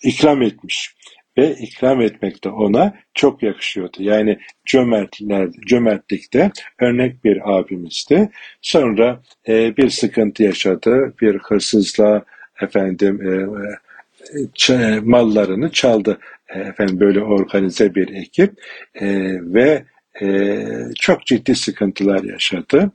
ikram 0.04 0.42
etmiş 0.42 0.96
ve 1.38 1.56
ikram 1.56 2.02
etmek 2.02 2.44
de 2.44 2.50
ona 2.50 2.94
çok 3.14 3.44
yakışıyordu. 3.44 3.98
Yani 4.00 4.40
cömertler, 4.66 5.50
cömertlikte 5.68 6.52
örnek 6.80 7.24
bir 7.24 7.58
abimizdi. 7.58 8.30
Sonra 8.62 9.22
e, 9.48 9.78
bir 9.78 9.90
sıkıntı 9.90 10.44
yaşadı, 10.44 11.14
bir 11.22 11.38
hırsızlığa 11.38 12.24
efendim 12.62 13.22
e, 13.22 14.74
e, 14.74 15.00
mallarını 15.00 15.72
çaldı. 15.72 16.18
E, 16.50 16.60
efendim 16.60 17.00
böyle 17.00 17.24
organize 17.24 17.96
bir 17.96 18.16
ekip 18.16 18.54
e, 18.96 19.08
ve 19.42 19.84
e, 20.22 20.66
çok 21.00 21.26
ciddi 21.26 21.56
sıkıntılar 21.56 22.24
yaşadı 22.24 22.92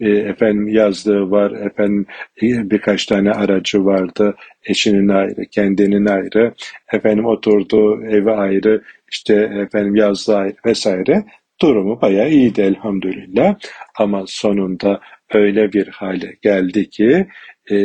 e, 0.00 0.10
efendim 0.10 0.68
yazlığı 0.68 1.30
var, 1.30 1.50
efendim 1.50 2.06
e, 2.42 2.70
birkaç 2.70 3.06
tane 3.06 3.32
aracı 3.32 3.84
vardı, 3.84 4.36
eşinin 4.64 5.08
ayrı, 5.08 5.46
kendinin 5.50 6.06
ayrı, 6.06 6.54
efendim 6.92 7.26
oturduğu 7.26 8.04
evi 8.04 8.30
ayrı, 8.30 8.82
işte 9.12 9.34
efendim 9.34 9.96
yazlığı 9.96 10.36
ayrı 10.36 10.56
vesaire. 10.66 11.24
Durumu 11.60 12.00
bayağı 12.00 12.30
iyiydi 12.30 12.60
elhamdülillah 12.60 13.54
ama 13.98 14.24
sonunda 14.26 15.00
öyle 15.34 15.72
bir 15.72 15.88
hale 15.88 16.36
geldi 16.42 16.90
ki 16.90 17.26
e, 17.70 17.76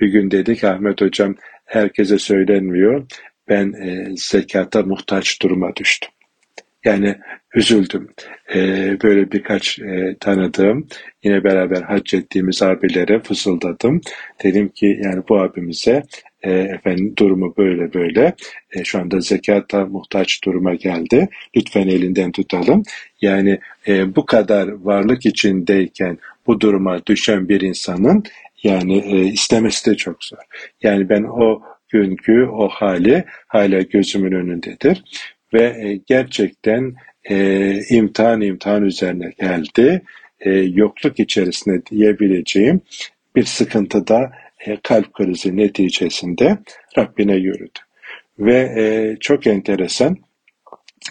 bir 0.00 0.08
gün 0.08 0.30
dedik 0.30 0.64
Ahmet 0.64 1.00
hocam 1.00 1.34
herkese 1.64 2.18
söylenmiyor 2.18 3.06
ben 3.48 3.72
e, 3.72 4.16
zekata 4.16 4.82
muhtaç 4.82 5.42
duruma 5.42 5.76
düştüm. 5.76 6.10
Yani 6.84 7.16
üzüldüm. 7.54 8.08
Ee, 8.54 8.96
böyle 9.02 9.32
birkaç 9.32 9.78
e, 9.78 10.16
tanıdığım, 10.20 10.86
yine 11.22 11.44
beraber 11.44 11.82
hac 11.82 12.14
ettiğimiz 12.14 12.62
abilere 12.62 13.22
fısıldadım. 13.22 14.00
Dedim 14.44 14.68
ki 14.68 15.00
yani 15.02 15.22
bu 15.28 15.40
abimize 15.40 16.02
e, 16.42 16.52
efendim 16.52 17.14
durumu 17.18 17.54
böyle 17.56 17.94
böyle. 17.94 18.34
E, 18.72 18.84
şu 18.84 18.98
anda 18.98 19.20
zekata 19.20 19.86
muhtaç 19.86 20.44
duruma 20.44 20.74
geldi. 20.74 21.28
Lütfen 21.56 21.88
elinden 21.88 22.32
tutalım. 22.32 22.82
Yani 23.20 23.58
e, 23.88 24.16
bu 24.16 24.26
kadar 24.26 24.68
varlık 24.68 25.26
içindeyken 25.26 26.18
bu 26.46 26.60
duruma 26.60 27.06
düşen 27.06 27.48
bir 27.48 27.60
insanın 27.60 28.24
yani 28.62 28.98
e, 28.98 29.24
istemesi 29.24 29.90
de 29.90 29.96
çok 29.96 30.24
zor. 30.24 30.38
Yani 30.82 31.08
ben 31.08 31.22
o 31.22 31.62
günkü 31.88 32.46
o 32.52 32.68
hali 32.68 33.24
hala 33.48 33.80
gözümün 33.80 34.32
önündedir 34.32 35.04
ve 35.54 35.62
e, 35.62 36.00
gerçekten 36.06 36.94
e, 37.30 37.74
imtihan 37.88 38.40
imtihan 38.40 38.84
üzerine 38.84 39.32
geldi. 39.40 40.02
E, 40.40 40.50
yokluk 40.50 41.20
içerisinde 41.20 41.86
diyebileceğim 41.86 42.80
bir 43.36 43.44
sıkıntıda 43.44 44.32
e, 44.66 44.76
kalp 44.82 45.12
krizi 45.12 45.56
neticesinde 45.56 46.58
Rabbine 46.98 47.36
yürüdü. 47.36 47.78
Ve 48.38 48.58
e, 48.76 49.16
çok 49.20 49.46
enteresan 49.46 50.16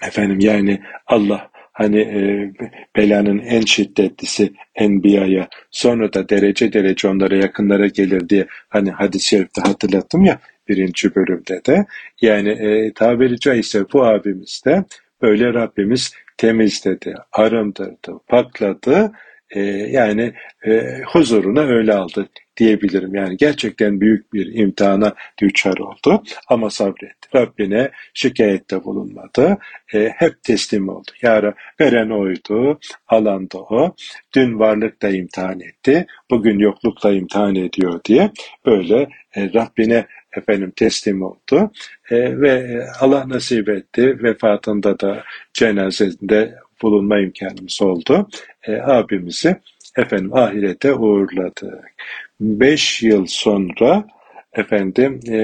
efendim 0.07 0.39
yani 0.39 0.81
Allah 1.07 1.48
hani 1.79 1.99
e, 1.99 2.51
belanın 2.95 3.39
en 3.39 3.61
şiddetlisi 3.61 4.53
Enbiya'ya 4.75 5.47
sonra 5.71 6.13
da 6.13 6.29
derece 6.29 6.73
derece 6.73 7.07
onlara 7.07 7.35
yakınlara 7.35 7.87
gelir 7.87 8.29
diye 8.29 8.47
hani 8.69 8.91
hadis-i 8.91 9.27
şerifte 9.27 9.61
hatırlattım 9.61 10.25
ya 10.25 10.39
birinci 10.67 11.15
bölümde 11.15 11.61
de. 11.65 11.85
Yani 12.21 12.49
e, 12.49 12.93
tabiri 12.93 13.39
caizse 13.39 13.85
bu 13.93 14.05
abimiz 14.05 14.61
de 14.65 14.83
böyle 15.21 15.53
Rabbimiz 15.53 16.13
temizledi, 16.37 17.15
arındırdı, 17.31 18.19
pakladı. 18.27 19.11
E, 19.49 19.59
yani 19.69 20.33
e, 20.65 21.01
huzuruna 21.07 21.61
öyle 21.61 21.93
aldı 21.93 22.29
diyebilirim. 22.60 23.15
Yani 23.15 23.38
gerçekten 23.38 24.02
büyük 24.02 24.34
bir 24.34 24.54
imtihana 24.54 25.13
düçar 25.41 25.78
oldu 25.78 26.24
ama 26.48 26.69
sabretti. 26.69 27.30
Rabbine 27.36 27.91
şikayette 28.13 28.84
bulunmadı. 28.84 29.58
E, 29.93 30.10
hep 30.17 30.43
teslim 30.43 30.89
oldu. 30.89 31.12
Yara 31.22 31.54
veren 31.82 32.10
oydu, 32.10 32.80
alan 33.08 33.52
da 33.52 33.58
o. 33.60 33.95
Dün 34.36 34.60
varlıkla 34.60 35.10
imtihan 35.10 35.60
etti, 35.60 36.06
bugün 36.30 36.60
yoklukla 36.60 37.12
imtihan 37.12 37.56
ediyor 37.56 38.00
diye 38.06 38.32
böyle 38.65 39.10
e, 39.36 39.54
Rabbine 39.54 40.06
efendim 40.38 40.72
teslim 40.76 41.22
oldu 41.22 41.72
e, 42.12 42.41
ve 42.41 42.86
Allah 43.00 43.30
nasip 43.30 43.69
etti. 43.69 44.24
Vefatında 44.24 45.00
da 45.00 45.24
cenazede 45.54 46.56
bulunma 46.82 47.19
imkanımız 47.19 47.82
oldu. 47.82 48.28
E, 48.67 48.82
abimizi 48.82 49.56
efendim 49.98 50.34
ahirete 50.34 50.93
uğurladık. 50.93 51.84
Beş 52.39 53.02
yıl 53.02 53.25
sonra 53.25 54.08
efendim 54.54 55.19
e, 55.30 55.39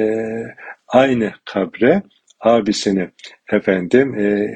aynı 0.87 1.33
kabre 1.45 2.03
abisini 2.39 3.09
efendim 3.51 4.19
e, 4.19 4.47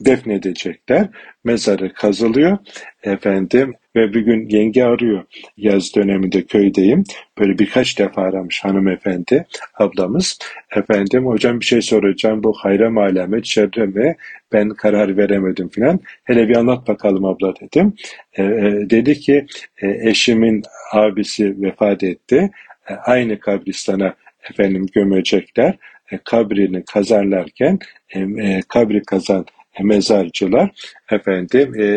defnedecekler. 0.00 1.08
Mezarı 1.44 1.92
kazılıyor 1.92 2.58
efendim 3.02 3.74
ve 3.96 4.14
bir 4.14 4.20
gün 4.20 4.48
yenge 4.48 4.84
arıyor. 4.84 5.24
Yaz 5.56 5.94
döneminde 5.94 6.42
köydeyim. 6.42 7.04
Böyle 7.38 7.58
birkaç 7.58 7.98
defa 7.98 8.22
aramış 8.22 8.64
hanımefendi 8.64 9.46
ablamız. 9.74 10.38
Efendim 10.76 11.26
hocam 11.26 11.60
bir 11.60 11.64
şey 11.64 11.82
soracağım 11.82 12.42
bu 12.42 12.52
hayra 12.52 12.90
mı 12.90 13.00
alamet 13.00 13.44
şerre 13.44 13.86
mi? 13.86 14.16
Ben 14.52 14.68
karar 14.68 15.16
veremedim 15.16 15.68
filan. 15.68 16.00
Hele 16.24 16.48
bir 16.48 16.56
anlat 16.56 16.88
bakalım 16.88 17.24
abla 17.24 17.54
dedim. 17.60 17.92
E, 18.32 18.42
e, 18.42 18.90
dedi 18.90 19.20
ki 19.20 19.46
e, 19.82 20.08
eşimin 20.10 20.62
abisi 20.92 21.62
vefat 21.62 22.02
etti. 22.02 22.50
E, 22.90 22.94
aynı 22.94 23.40
kabristana 23.40 24.14
efendim 24.50 24.86
gömecekler. 24.94 25.74
E, 26.12 26.18
kabrini 26.24 26.84
kazarlarken 26.84 27.78
e, 28.14 28.60
kabri 28.68 29.02
kazan 29.02 29.46
mezarcılar 29.82 30.70
efendim 31.10 31.80
e, 31.80 31.88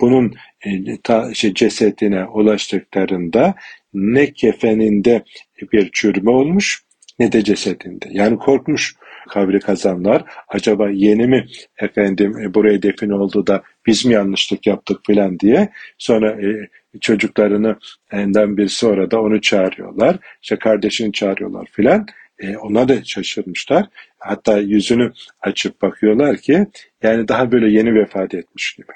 bunun 0.00 0.34
e, 0.66 0.70
ta, 1.02 1.34
şey, 1.34 1.54
cesedine 1.54 2.24
ulaştıklarında 2.24 3.54
ne 3.94 4.32
kefeninde 4.32 5.24
bir 5.72 5.90
çürüme 5.92 6.30
olmuş 6.30 6.84
ne 7.18 7.32
de 7.32 7.44
cesedinde. 7.44 8.06
Yani 8.10 8.38
korkmuş 8.38 8.94
kabri 9.28 9.60
kazanlar. 9.60 10.24
Acaba 10.48 10.90
yeni 10.90 11.26
mi 11.26 11.46
efendim 11.78 12.38
e, 12.38 12.54
buraya 12.54 12.82
defin 12.82 13.10
oldu 13.10 13.46
da 13.46 13.62
biz 13.86 14.04
mi 14.04 14.14
yanlışlık 14.14 14.66
yaptık 14.66 15.00
filan 15.06 15.38
diye. 15.38 15.68
Sonra 15.98 16.30
e, 16.30 16.68
çocuklarını 17.00 17.76
enden 18.12 18.56
birisi 18.56 18.86
orada 18.86 19.20
onu 19.22 19.40
çağırıyorlar. 19.40 20.16
İşte 20.42 20.56
kardeşini 20.56 21.12
çağırıyorlar 21.12 21.66
filan. 21.72 22.06
E, 22.38 22.56
ona 22.56 22.88
da 22.88 23.04
şaşırmışlar. 23.04 23.86
Hatta 24.18 24.58
yüzünü 24.58 25.12
açıp 25.40 25.82
bakıyorlar 25.82 26.36
ki 26.36 26.66
yani 27.02 27.28
daha 27.28 27.52
böyle 27.52 27.70
yeni 27.70 27.94
vefat 27.94 28.34
etmiş 28.34 28.72
gibi. 28.72 28.92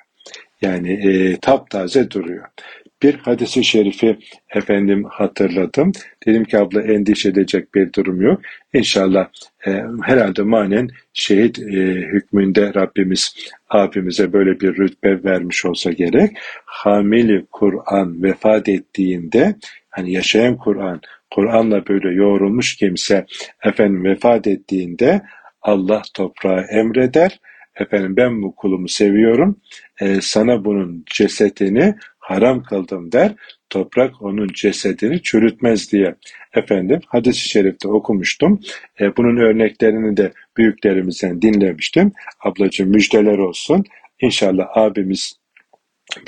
Yani 0.62 0.92
e, 0.92 1.36
taptaze 1.40 2.10
duruyor. 2.10 2.44
Bir 3.02 3.14
hadisi 3.14 3.64
şerifi 3.64 4.18
efendim 4.54 5.04
hatırladım. 5.04 5.92
Dedim 6.26 6.44
ki 6.44 6.58
abla 6.58 6.82
endişe 6.82 7.28
edecek 7.28 7.74
bir 7.74 7.92
durum 7.92 8.20
yok. 8.20 8.40
İnşallah 8.74 9.28
e, 9.66 9.82
herhalde 10.02 10.42
manen 10.42 10.88
şehit 11.12 11.58
e, 11.58 11.62
hükmünde 12.12 12.74
Rabbimiz 12.74 13.34
abimize 13.68 14.32
böyle 14.32 14.60
bir 14.60 14.76
rütbe 14.76 15.24
vermiş 15.24 15.64
olsa 15.64 15.90
gerek. 15.90 16.36
Hamili 16.64 17.46
Kur'an 17.52 18.22
vefat 18.22 18.68
ettiğinde 18.68 19.54
hani 19.90 20.12
yaşayan 20.12 20.56
Kur'an 20.56 21.00
Kur'an'la 21.30 21.86
böyle 21.86 22.14
yoğrulmuş 22.14 22.76
kimse 22.76 23.26
efendim 23.64 24.04
vefat 24.04 24.46
ettiğinde 24.46 25.22
Allah 25.62 26.02
toprağa 26.14 26.60
emreder. 26.60 27.40
Efendim 27.76 28.16
ben 28.16 28.42
bu 28.42 28.54
kulumu 28.54 28.88
seviyorum. 28.88 29.60
E, 30.00 30.20
sana 30.20 30.64
bunun 30.64 31.04
cesetini 31.06 31.94
haram 32.18 32.62
kıldım 32.62 33.12
der. 33.12 33.34
Toprak 33.70 34.22
onun 34.22 34.48
cesedini 34.48 35.22
çürütmez 35.22 35.92
diye. 35.92 36.14
Efendim 36.54 37.00
hadis-i 37.06 37.48
şerifte 37.48 37.88
okumuştum. 37.88 38.60
E, 39.00 39.16
bunun 39.16 39.36
örneklerini 39.36 40.16
de 40.16 40.32
büyüklerimizden 40.56 41.42
dinlemiştim. 41.42 42.12
Ablacığım 42.40 42.88
müjdeler 42.88 43.38
olsun. 43.38 43.84
İnşallah 44.20 44.66
abimiz 44.74 45.38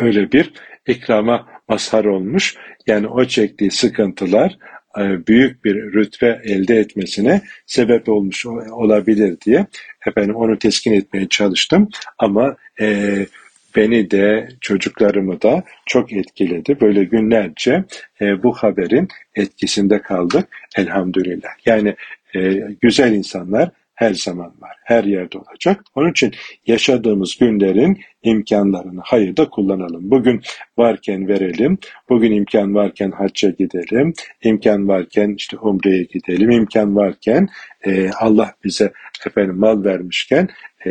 böyle 0.00 0.32
bir 0.32 0.52
ikrama 0.86 1.48
mazhar 1.68 2.04
olmuş. 2.04 2.56
Yani 2.86 3.06
o 3.06 3.24
çektiği 3.24 3.70
sıkıntılar 3.70 4.58
büyük 4.98 5.64
bir 5.64 5.74
rütbe 5.74 6.40
elde 6.44 6.79
etmesine 6.79 7.40
sebep 7.66 8.09
olmuş 8.09 8.46
olabilir 8.46 9.37
diye 9.46 9.66
efendim 10.07 10.37
onu 10.37 10.59
teskin 10.59 10.92
etmeye 10.92 11.29
çalıştım 11.29 11.88
ama 12.18 12.57
e, 12.81 13.16
beni 13.76 14.11
de 14.11 14.48
çocuklarımı 14.61 15.42
da 15.42 15.62
çok 15.87 16.12
etkiledi. 16.12 16.81
Böyle 16.81 17.05
günlerce 17.05 17.85
e, 18.20 18.42
bu 18.42 18.53
haberin 18.53 19.09
etkisinde 19.35 20.03
kaldık 20.03 20.48
elhamdülillah. 20.76 21.50
Yani 21.66 21.94
e, 22.35 22.40
güzel 22.81 23.12
insanlar 23.12 23.70
her 24.00 24.14
zaman 24.14 24.52
var, 24.60 24.76
her 24.84 25.04
yerde 25.04 25.38
olacak. 25.38 25.80
Onun 25.94 26.10
için 26.10 26.34
yaşadığımız 26.66 27.36
günlerin 27.40 28.00
imkanlarını 28.22 29.00
hayırda 29.04 29.48
kullanalım. 29.48 30.10
Bugün 30.10 30.42
varken 30.78 31.28
verelim, 31.28 31.78
bugün 32.08 32.32
imkan 32.32 32.74
varken 32.74 33.10
hacca 33.10 33.50
gidelim, 33.50 34.12
imkan 34.42 34.88
varken 34.88 35.34
işte 35.38 35.56
umreye 35.58 36.02
gidelim, 36.02 36.50
imkan 36.50 36.96
varken 36.96 37.48
e, 37.86 38.10
Allah 38.10 38.54
bize 38.64 38.92
efendim 39.26 39.58
mal 39.58 39.84
vermişken 39.84 40.48
e, 40.86 40.90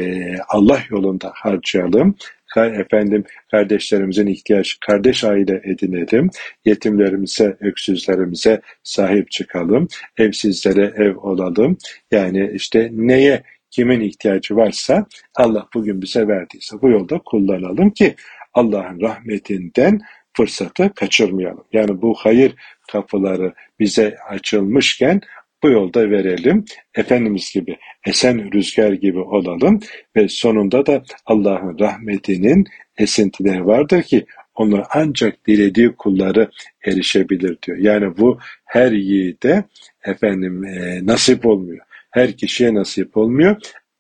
Allah 0.50 0.80
yolunda 0.90 1.32
harcayalım 1.36 2.16
efendim 2.58 3.24
kardeşlerimizin 3.52 4.28
ihtiyaç, 4.28 4.78
kardeş 4.80 5.24
aile 5.24 5.62
edinelim, 5.64 6.30
yetimlerimize, 6.66 7.58
öksüzlerimize 7.60 8.62
sahip 8.84 9.32
çıkalım, 9.32 9.88
evsizlere 10.18 10.94
ev 10.98 11.18
olalım. 11.18 11.78
Yani 12.12 12.52
işte 12.54 12.90
neye 12.94 13.44
kimin 13.72 14.02
ihtiyacı 14.02 14.56
varsa 14.56 15.06
Allah 15.36 15.68
bugün 15.74 16.02
bize 16.02 16.28
verdiyse 16.28 16.82
bu 16.82 16.90
yolda 16.90 17.20
kullanalım 17.26 17.90
ki 17.90 18.16
Allah'ın 18.54 19.02
rahmetinden 19.02 20.00
fırsatı 20.38 20.94
kaçırmayalım. 20.94 21.64
Yani 21.74 22.02
bu 22.02 22.14
hayır 22.18 22.56
kapıları 22.92 23.54
bize 23.80 24.18
açılmışken 24.30 25.22
bu 25.64 25.70
yolda 25.70 26.10
verelim. 26.10 26.66
Efendimiz 26.96 27.52
gibi, 27.54 27.78
esen 28.06 28.54
rüzgar 28.54 28.92
gibi 28.92 29.20
olalım 29.20 29.80
ve 30.16 30.28
sonunda 30.28 30.86
da 30.86 31.04
Allah'ın 31.26 31.80
rahmetinin 31.80 32.66
esintileri 32.98 33.66
vardır 33.66 34.04
ki 34.04 34.26
onu 34.56 34.84
ancak 34.90 35.48
dilediği 35.48 35.96
kulları 35.96 36.50
erişebilir 36.86 37.58
diyor. 37.62 37.78
Yani 37.78 38.18
bu 38.18 38.40
her 38.66 38.92
yiğide 38.92 39.64
efendim 40.06 40.66
e, 40.66 41.06
nasip 41.06 41.46
olmuyor. 41.46 41.86
Her 42.12 42.38
kişiye 42.38 42.74
nasip 42.74 43.18
olmuyor. 43.18 43.56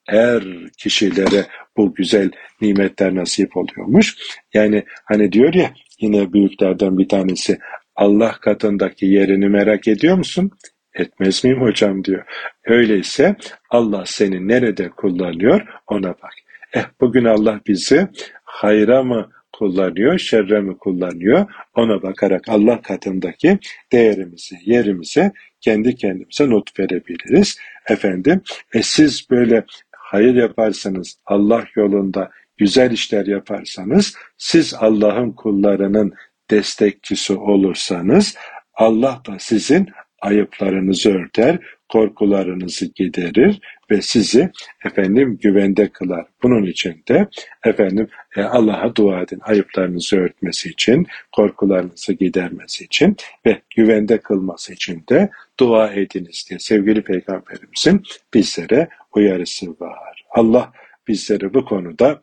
Her 0.06 0.44
kişilere 0.78 1.46
bu 1.78 1.94
güzel 1.94 2.32
nimetler 2.62 3.16
nasip 3.16 3.58
oluyormuş. 3.58 4.18
Yani 4.54 4.84
hani 5.06 5.32
diyor 5.32 5.54
ya 5.54 5.74
yine 6.00 6.34
büyüklerden 6.34 6.98
bir 6.98 7.08
tanesi 7.08 7.58
Allah 7.96 8.32
katındaki 8.32 9.06
yerini 9.06 9.50
merak 9.50 9.88
ediyor 9.88 10.18
musun? 10.18 10.52
Etmez 10.94 11.44
miyim 11.44 11.62
hocam 11.62 12.04
diyor. 12.04 12.24
Öyleyse 12.66 13.36
Allah 13.70 14.04
seni 14.06 14.48
nerede 14.48 14.90
kullanıyor 14.90 15.62
ona 15.88 16.10
bak. 16.10 16.34
Eh 16.74 16.86
bugün 17.02 17.26
Allah 17.26 17.60
bizi 17.68 18.08
hayra 18.44 19.04
mı 19.04 19.30
kullanıyor, 19.60 20.18
şerre 20.18 20.62
mi 20.62 20.78
kullanıyor? 20.78 21.46
Ona 21.76 22.02
bakarak 22.02 22.50
Allah 22.50 22.82
katındaki 22.82 23.60
değerimizi, 23.92 24.56
yerimize 24.66 25.32
kendi 25.62 25.96
kendimize 25.96 26.50
not 26.50 26.80
verebiliriz. 26.80 27.58
Efendim, 27.90 28.42
e 28.74 28.84
siz 28.84 29.30
böyle 29.30 29.64
hayır 29.92 30.36
yaparsanız, 30.36 31.20
Allah 31.26 31.66
yolunda 31.76 32.32
güzel 32.58 32.92
işler 32.92 33.26
yaparsanız, 33.26 34.16
siz 34.38 34.74
Allah'ın 34.74 35.32
kullarının 35.32 36.14
destekçisi 36.50 37.34
olursanız, 37.34 38.38
Allah 38.74 39.22
da 39.28 39.40
sizin 39.40 39.88
ayıplarınızı 40.22 41.10
örter, 41.10 41.60
korkularınızı 41.90 42.86
giderir 42.86 43.60
ve 43.92 44.02
sizi 44.02 44.52
efendim 44.86 45.38
güvende 45.42 45.90
kılar. 45.90 46.26
Bunun 46.44 46.66
için 46.66 47.04
de 47.10 47.28
efendim 47.66 48.08
e, 48.36 48.42
Allah'a 48.42 48.96
dua 48.96 49.22
edin. 49.22 49.40
Ayıplarınızı 49.42 50.18
örtmesi 50.18 50.70
için, 50.70 51.08
korkularınızı 51.32 52.14
gidermesi 52.14 52.84
için 52.84 53.16
ve 53.46 53.62
güvende 53.76 54.18
kılması 54.18 54.74
için 54.74 55.04
de 55.10 55.30
dua 55.60 55.94
ediniz 55.94 56.46
diye 56.50 56.60
sevgili 56.60 57.02
peygamberimizin 57.02 58.04
bizlere 58.34 58.88
uyarısı 59.16 59.80
var. 59.80 60.24
Allah 60.30 60.72
bizleri 61.08 61.54
bu 61.54 61.66
konuda 61.66 62.22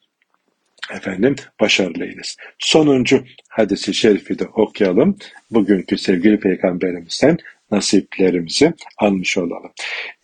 efendim 0.94 1.34
başarılı 1.60 2.04
eylesin. 2.04 2.42
Sonuncu 2.58 3.24
hadisi 3.48 3.94
şerifi 3.94 4.38
de 4.38 4.44
okuyalım. 4.44 5.16
Bugünkü 5.50 5.98
sevgili 5.98 6.40
peygamberimizden 6.40 7.38
nasiplerimizi 7.70 8.72
almış 8.98 9.38
olalım. 9.38 9.72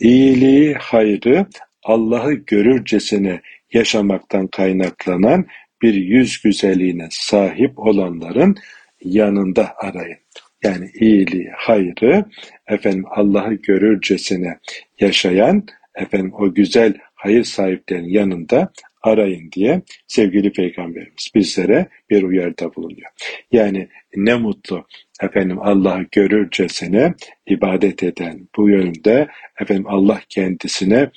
İyiliği, 0.00 0.74
hayrı 0.74 1.46
Allah'ı 1.83 2.33
görürcesine 2.33 3.40
yaşamaktan 3.72 4.46
kaynaklanan 4.46 5.46
bir 5.83 5.94
yüz 5.94 6.42
güzelliğine 6.42 7.09
sahip 7.11 7.78
olanların 7.78 8.57
yanında 9.05 9.74
arayın. 9.76 10.18
Yani 10.64 10.90
iyiliği, 10.94 11.50
hayrı, 11.57 12.24
efendim 12.66 13.05
Allah'ı 13.11 13.55
görürcesine 13.55 14.59
yaşayan, 15.00 15.66
efendim 15.94 16.33
o 16.38 16.55
güzel 16.55 16.94
hayır 17.14 17.44
sahiplerinin 17.44 18.09
yanında 18.09 18.72
arayın 19.02 19.52
diye 19.52 19.83
sevgili 20.07 20.52
peygamberimiz 20.52 21.31
bizlere 21.35 21.88
bir 22.11 22.22
uyarıda 22.22 22.74
bulunuyor. 22.74 23.11
Yani 23.52 23.88
ne 24.16 24.35
mutlu 24.35 24.87
efendim 25.23 25.59
Allah'ı 25.61 26.07
görürcesine 26.13 27.15
ibadet 27.47 28.03
eden 28.03 28.49
bu 28.57 28.69
yönde 28.69 29.29
efendim 29.61 29.85
Allah 29.89 30.21
kendisine 30.29 31.11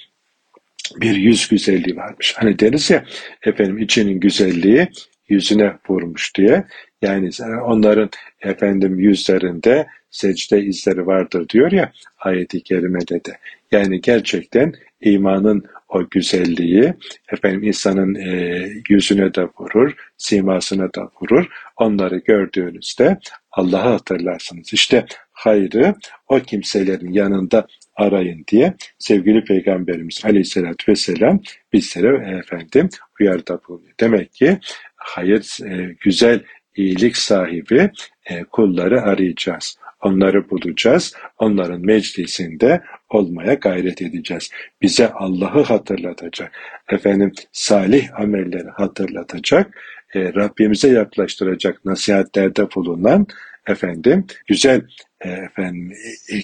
bir 1.02 1.16
yüz 1.16 1.48
güzelliği 1.48 1.96
varmış. 1.96 2.34
Hani 2.38 2.60
deriz 2.60 2.90
ya 2.90 3.06
efendim 3.44 3.78
içinin 3.78 4.20
güzelliği 4.20 4.88
yüzüne 5.30 5.74
vurmuş 5.90 6.36
diye. 6.36 6.64
Yani 7.02 7.30
onların 7.64 8.10
efendim 8.42 9.00
yüzlerinde 9.00 9.88
secde 10.10 10.64
izleri 10.64 11.08
vardır 11.08 11.50
diyor 11.50 11.72
ya 11.72 11.92
ayeti 12.20 12.64
kerimede 12.64 13.26
de. 13.26 13.38
Yani 13.72 14.02
gerçekten 14.02 14.74
imanın 15.06 15.64
o 15.90 16.10
güzelliği 16.10 16.94
efendim 17.32 17.64
insanın 17.64 18.16
e, 18.16 18.68
yüzüne 18.90 19.34
de 19.34 19.44
vurur, 19.60 19.94
simasına 20.18 20.94
da 20.94 21.12
vurur. 21.22 21.46
Onları 21.78 22.18
gördüğünüzde 22.18 23.18
Allah'ı 23.52 23.90
hatırlarsınız. 23.90 24.74
İşte 24.74 25.06
hayrı 25.32 25.96
o 26.28 26.40
kimselerin 26.40 27.14
yanında 27.14 27.68
arayın 27.96 28.44
diye 28.48 28.74
sevgili 29.00 29.44
Peygamberimiz 29.44 30.22
Aleyhisselatü 30.26 30.92
Vesselam 30.92 31.42
bizlere 31.74 32.38
efendim 32.38 32.90
uyarıda 33.20 33.60
bulunuyor. 33.68 33.94
Demek 34.00 34.34
ki 34.34 34.60
hayır, 34.96 35.58
e, 35.66 35.96
güzel 36.02 36.44
iyilik 36.76 37.18
sahibi 37.18 37.92
e, 38.26 38.44
kulları 38.44 39.02
arayacağız. 39.02 39.78
Onları 40.02 40.50
bulacağız. 40.50 41.14
Onların 41.38 41.82
meclisinde 41.82 42.82
olmaya 43.16 43.54
gayret 43.54 44.02
edeceğiz. 44.02 44.50
Bize 44.82 45.10
Allah'ı 45.10 45.64
hatırlatacak. 45.64 46.52
Efendim 46.90 47.32
salih 47.52 48.20
amelleri 48.20 48.70
hatırlatacak. 48.70 49.78
E, 50.16 50.34
Rabbimize 50.34 50.90
yaklaştıracak 50.90 51.86
nasihatlerde 51.86 52.68
bulunan 52.76 53.28
efendim 53.68 54.26
güzel 54.48 54.82
e, 55.22 55.30
efendim 55.30 55.92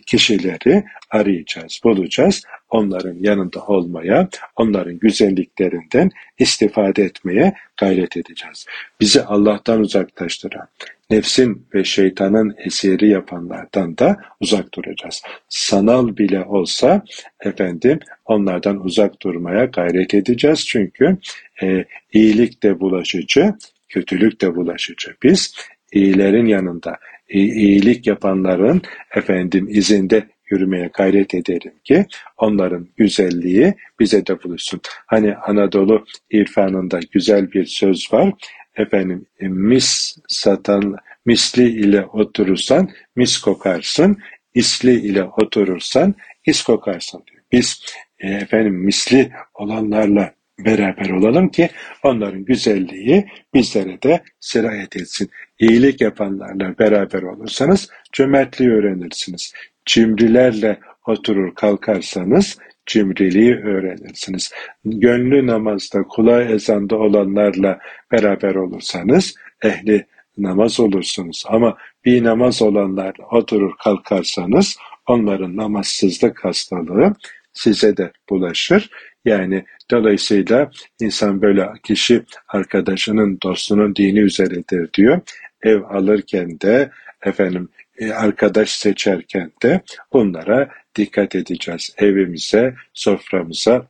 kişileri 0.06 0.84
arayacağız, 1.10 1.80
bulacağız. 1.84 2.44
Onların 2.70 3.16
yanında 3.20 3.66
olmaya, 3.66 4.30
onların 4.56 5.00
güzelliklerinden 5.00 6.10
istifade 6.38 7.04
etmeye 7.04 7.54
gayret 7.78 8.18
edeceğiz. 8.18 8.66
Bizi 9.00 9.24
Allah'tan 9.24 9.80
uzaklaştıran, 9.80 10.68
nefsin 11.12 11.68
ve 11.74 11.84
şeytanın 11.84 12.56
esiri 12.66 13.10
yapanlardan 13.10 13.98
da 13.98 14.18
uzak 14.40 14.74
duracağız. 14.74 15.22
Sanal 15.50 16.18
bile 16.18 16.44
olsa 16.44 17.04
efendim 17.40 18.00
onlardan 18.26 18.86
uzak 18.86 19.22
durmaya 19.22 19.66
gayret 19.66 20.14
edeceğiz. 20.14 20.68
Çünkü 20.68 21.18
e, 21.64 21.86
iyilik 22.14 22.64
de 22.64 22.80
bulaşıcı, 22.80 23.54
kötülük 23.90 24.42
de 24.42 24.56
bulaşıcı. 24.56 25.16
Biz 25.24 25.56
iyilerin 25.92 26.46
yanında, 26.46 26.98
iyilik 27.30 28.08
yapanların 28.08 28.82
efendim 29.16 29.68
izinde 29.70 30.24
yürümeye 30.52 30.90
gayret 30.94 31.34
ederim 31.34 31.74
ki 31.84 32.06
onların 32.38 32.88
güzelliği 32.98 33.74
bize 34.00 34.26
de 34.26 34.44
buluşsun. 34.44 34.82
Hani 35.06 35.36
Anadolu 35.36 36.06
irfanında 36.32 37.00
güzel 37.12 37.52
bir 37.52 37.66
söz 37.66 38.14
var. 38.14 38.34
Efendim 38.78 39.26
mis 39.42 40.18
satan 40.28 40.96
misli 41.26 41.70
ile 41.70 42.06
oturursan 42.06 42.90
mis 43.16 43.38
kokarsın, 43.38 44.18
isli 44.54 44.94
ile 44.94 45.24
oturursan 45.24 46.16
is 46.46 46.64
kokarsın 46.64 47.24
diyor. 47.32 47.44
Biz 47.52 47.82
e, 48.20 48.30
efendim 48.30 48.74
misli 48.74 49.32
olanlarla 49.54 50.34
beraber 50.60 51.10
olalım 51.10 51.50
ki 51.50 51.70
onların 52.04 52.46
güzelliği 52.46 53.26
bizlere 53.54 54.02
de 54.02 54.22
sirayet 54.40 54.96
etsin. 54.96 55.30
İyilik 55.60 56.02
yapanlarla 56.02 56.80
beraber 56.80 57.22
olursanız 57.22 57.90
cömertliği 58.12 58.72
öğrenirsiniz. 58.72 59.54
Cimrilerle 59.86 60.80
oturur 61.06 61.56
kalkarsanız 61.56 62.58
cimriliği 62.86 63.56
öğrenirsiniz. 63.56 64.52
Gönlü 64.86 65.48
namazda, 65.48 66.04
kulağı 66.04 66.44
ezanda 66.44 66.96
olanlarla 66.96 67.80
beraber 68.12 68.56
olursanız 68.56 69.36
ehli 69.64 70.06
namaz 70.38 70.80
olursunuz. 70.80 71.44
Ama 71.48 71.78
bir 72.06 72.24
namaz 72.24 72.62
olanlarla 72.62 73.26
oturur 73.32 73.74
kalkarsanız 73.84 74.78
onların 75.08 75.58
namazsızlık 75.58 76.46
hastalığı 76.46 77.16
size 77.54 77.98
de 77.98 78.12
bulaşır. 78.30 78.90
Yani 79.26 79.66
dolayısıyla 79.92 80.72
insan 81.00 81.42
böyle 81.42 81.70
kişi 81.84 82.24
arkadaşının, 82.48 83.40
dostunun 83.44 83.96
dini 83.96 84.20
üzeredir 84.20 84.94
diyor. 84.94 85.22
Ev 85.64 85.82
alırken 85.82 86.60
de 86.62 86.92
efendim 87.26 87.70
arkadaş 88.10 88.70
seçerken 88.70 89.52
de 89.64 89.82
bunlara 90.14 90.70
dikkat 90.96 91.36
edeceğiz. 91.36 91.96
Evimize, 91.98 92.74
soframıza 92.94 93.88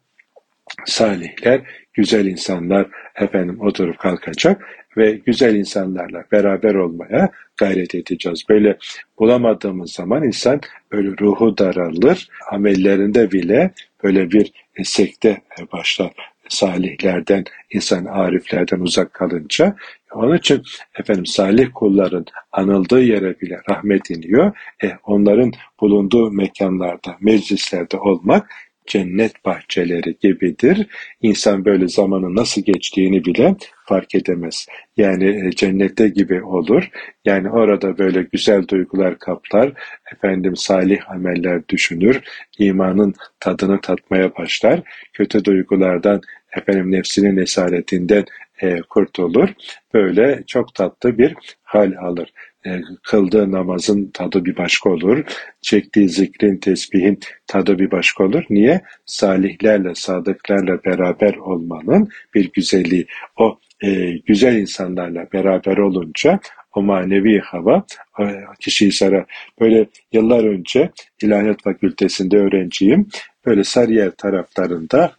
salihler, 0.86 1.62
güzel 1.93 2.26
insanlar 2.26 2.88
efendim 3.16 3.62
oturup 3.62 3.99
kalkacak 3.99 4.66
ve 4.97 5.12
güzel 5.12 5.55
insanlarla 5.55 6.24
beraber 6.32 6.76
olmaya 6.76 7.30
gayret 7.57 7.95
edeceğiz. 7.95 8.43
Böyle 8.49 8.78
bulamadığımız 9.20 9.91
zaman 9.91 10.24
insan 10.24 10.62
böyle 10.91 11.09
ruhu 11.20 11.57
daralır, 11.57 12.28
amellerinde 12.51 13.32
bile 13.32 13.72
böyle 14.03 14.32
bir 14.32 14.51
sekte 14.84 15.41
başlar. 15.72 16.30
Salihlerden, 16.51 17.43
insan 17.71 18.05
ariflerden 18.05 18.79
uzak 18.79 19.13
kalınca. 19.13 19.75
Onun 20.15 20.37
için 20.37 20.63
efendim 20.99 21.25
salih 21.25 21.67
kulların 21.73 22.25
anıldığı 22.51 23.01
yere 23.01 23.39
bile 23.39 23.61
rahmet 23.69 24.09
iniyor. 24.09 24.51
E, 24.83 24.91
onların 25.03 25.51
bulunduğu 25.81 26.31
mekanlarda, 26.31 27.17
meclislerde 27.21 27.97
olmak 27.97 28.49
cennet 28.87 29.45
bahçeleri 29.45 30.17
gibidir. 30.21 30.87
İnsan 31.21 31.65
böyle 31.65 31.87
zamanın 31.87 32.35
nasıl 32.35 32.61
geçtiğini 32.61 33.25
bile 33.25 33.55
fark 33.85 34.15
edemez. 34.15 34.67
Yani 34.97 35.47
e, 35.47 35.51
cennette 35.51 36.07
gibi 36.07 36.43
olur. 36.43 36.89
Yani 37.25 37.49
orada 37.49 37.97
böyle 37.97 38.21
güzel 38.21 38.67
duygular 38.67 39.19
kaplar. 39.19 39.73
Efendim 40.13 40.55
salih 40.55 41.11
ameller 41.11 41.67
düşünür. 41.69 42.21
imanın 42.59 43.13
tadını 43.39 43.81
tatmaya 43.81 44.35
başlar. 44.35 44.81
Kötü 45.13 45.45
duygulardan 45.45 46.21
efendim 46.57 46.91
nefsinin 46.91 47.37
esaretinden 47.37 48.25
e, 48.61 48.79
kurtulur. 48.89 49.49
Böyle 49.93 50.43
çok 50.47 50.75
tatlı 50.75 51.17
bir 51.17 51.35
hal 51.63 51.93
alır. 52.01 52.33
E, 52.65 52.81
kıldığı 53.03 53.51
namazın 53.51 54.11
tadı 54.13 54.45
bir 54.45 54.57
başka 54.57 54.89
olur. 54.89 55.23
Çektiği 55.61 56.09
zikrin, 56.09 56.57
tesbihin 56.57 57.19
tadı 57.47 57.79
bir 57.79 57.91
başka 57.91 58.23
olur. 58.23 58.43
Niye? 58.49 58.81
Salihlerle, 59.05 59.95
sadıklarla 59.95 60.83
beraber 60.83 61.33
olmanın 61.35 62.09
bir 62.35 62.51
güzelliği. 62.51 63.07
O 63.37 63.59
e, 63.83 64.11
güzel 64.11 64.55
insanlarla 64.55 65.27
beraber 65.33 65.77
olunca 65.77 66.39
o 66.75 66.81
manevi 66.81 67.39
hava 67.39 67.85
e, 68.19 68.23
kişiyi 68.59 68.91
sarar. 68.91 69.25
Böyle 69.59 69.85
yıllar 70.11 70.43
önce 70.43 70.89
İlahiyat 71.21 71.63
Fakültesinde 71.63 72.37
öğrenciyim. 72.37 73.07
Böyle 73.45 73.63
Sarıyer 73.63 74.11
taraflarında 74.11 75.11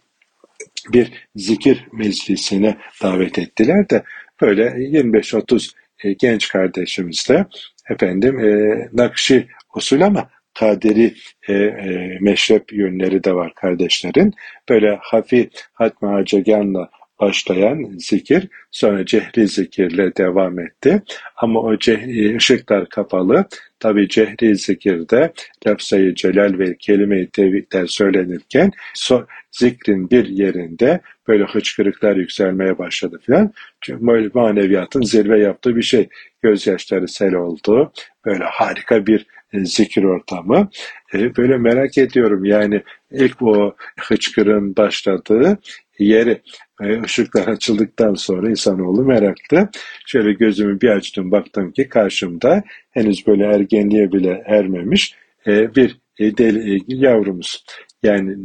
bir 0.89 1.11
zikir 1.35 1.87
meclisine 1.91 2.77
davet 3.03 3.39
ettiler 3.39 3.89
de 3.89 4.03
böyle 4.41 4.63
25-30 4.63 5.71
e, 6.03 6.13
genç 6.13 6.47
kardeşimizle 6.47 7.45
efendim 7.89 8.39
e, 8.39 8.89
Nakşi 8.93 9.47
usul 9.75 10.01
ama 10.01 10.29
Kaderi 10.59 11.13
e, 11.47 11.53
e, 11.53 12.17
meşrep 12.21 12.73
yönleri 12.73 13.23
de 13.23 13.35
var 13.35 13.53
kardeşlerin. 13.55 14.33
Böyle 14.69 14.99
hafif 15.01 15.49
Hatma 15.73 16.13
Hacegan'la 16.13 16.89
başlayan 17.19 17.91
zikir 17.97 18.47
sonra 18.71 19.05
cehri 19.05 19.47
zikirle 19.47 20.15
devam 20.15 20.59
etti. 20.59 21.01
Ama 21.35 21.59
o 21.61 21.77
cehri, 21.77 22.35
ışıklar 22.35 22.89
kapalı. 22.89 23.45
Tabi 23.79 24.09
cehri 24.09 24.55
zikirde 24.55 25.33
lafzayı 25.67 26.15
celal 26.15 26.59
ve 26.59 26.77
kelime-i 26.77 27.29
tevhidler 27.29 27.85
söylenirken 27.85 28.71
so, 28.93 29.25
zikrin 29.51 30.09
bir 30.09 30.27
yerinde 30.27 30.99
böyle 31.27 31.43
hıçkırıklar 31.43 32.15
yükselmeye 32.15 32.77
başladı 32.77 33.19
filan. 33.25 33.53
Çünkü 33.81 34.03
maneviyatın 34.33 35.01
zirve 35.01 35.39
yaptığı 35.39 35.75
bir 35.75 35.81
şey. 35.81 36.09
Gözyaşları 36.41 37.07
sel 37.07 37.33
oldu. 37.33 37.91
Böyle 38.25 38.43
harika 38.43 39.05
bir 39.05 39.25
e, 39.53 39.65
zikir 39.65 40.03
ortamı. 40.03 40.69
E, 41.13 41.35
böyle 41.35 41.57
merak 41.57 41.97
ediyorum 41.97 42.45
yani 42.45 42.81
ilk 43.11 43.41
o 43.41 43.75
hıçkırın 43.99 44.75
başladığı 44.75 45.59
yeri 45.99 46.41
e, 46.81 47.01
ışıklar 47.01 47.47
açıldıktan 47.47 48.13
sonra 48.13 48.49
insanoğlu 48.49 49.03
meraklı. 49.03 49.69
Şöyle 50.05 50.33
gözümü 50.33 50.81
bir 50.81 50.89
açtım 50.89 51.31
baktım 51.31 51.71
ki 51.71 51.89
karşımda 51.89 52.63
henüz 52.91 53.27
böyle 53.27 53.45
ergenliğe 53.45 54.11
bile 54.11 54.43
ermemiş 54.45 55.15
bir 55.47 55.97
deli, 56.19 56.81
yavrumuz. 56.87 57.65
Yani 58.03 58.35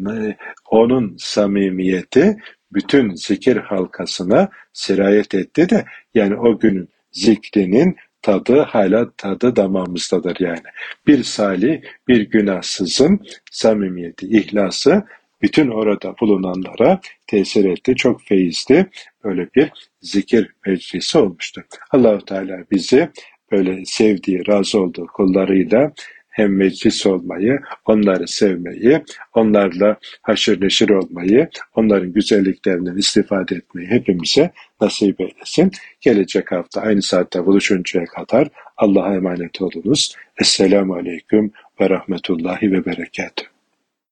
onun 0.71 1.17
samimiyeti 1.19 2.37
bütün 2.73 3.15
zikir 3.15 3.57
halkasına 3.57 4.49
sirayet 4.73 5.35
etti 5.35 5.71
de 5.71 5.85
yani 6.15 6.37
o 6.37 6.59
günün 6.59 6.89
zikrinin 7.13 7.97
tadı 8.23 8.61
hala 8.61 9.11
tadı 9.17 9.57
damağımızdadır 9.57 10.37
yani. 10.41 10.63
Bir 11.07 11.23
salih, 11.23 11.81
bir 12.09 12.21
günahsızın 12.21 13.21
samimiyeti, 13.51 14.27
ihlası 14.27 15.05
bütün 15.43 15.69
orada 15.69 16.15
bulunanlara 16.21 17.01
tesir 17.27 17.65
etti. 17.65 17.95
Çok 17.95 18.23
feyizli 18.23 18.87
böyle 19.25 19.49
bir 19.55 19.73
zikir 20.03 20.53
meclisi 20.67 21.19
olmuştu. 21.19 21.65
Allahu 21.91 22.25
Teala 22.25 22.65
bizi 22.71 23.09
böyle 23.53 23.85
sevdiği, 23.85 24.49
razı 24.49 24.81
olduğu 24.81 25.07
kullarıyla 25.07 25.93
hem 26.39 26.57
meclis 26.57 27.07
olmayı, 27.07 27.61
onları 27.87 28.29
sevmeyi, 28.29 29.03
onlarla 29.35 29.97
haşır 30.23 30.61
neşir 30.61 30.89
olmayı, 30.89 31.49
onların 31.75 32.13
güzelliklerinden 32.13 32.97
istifade 32.97 33.55
etmeyi 33.55 33.89
hepimize 33.89 34.51
nasip 34.81 35.21
eylesin. 35.21 35.73
Gelecek 36.01 36.53
hafta 36.53 36.81
aynı 36.81 37.03
saatte 37.03 37.47
buluşuncaya 37.47 38.05
kadar 38.05 38.49
Allah'a 38.77 39.15
emanet 39.15 39.63
olunuz. 39.63 40.15
Esselamu 40.41 40.95
Aleyküm 40.95 41.53
ve 41.81 41.91
Rahmetullahi 41.91 42.73
ve 42.73 42.87
Berekatuhu. 42.87 43.58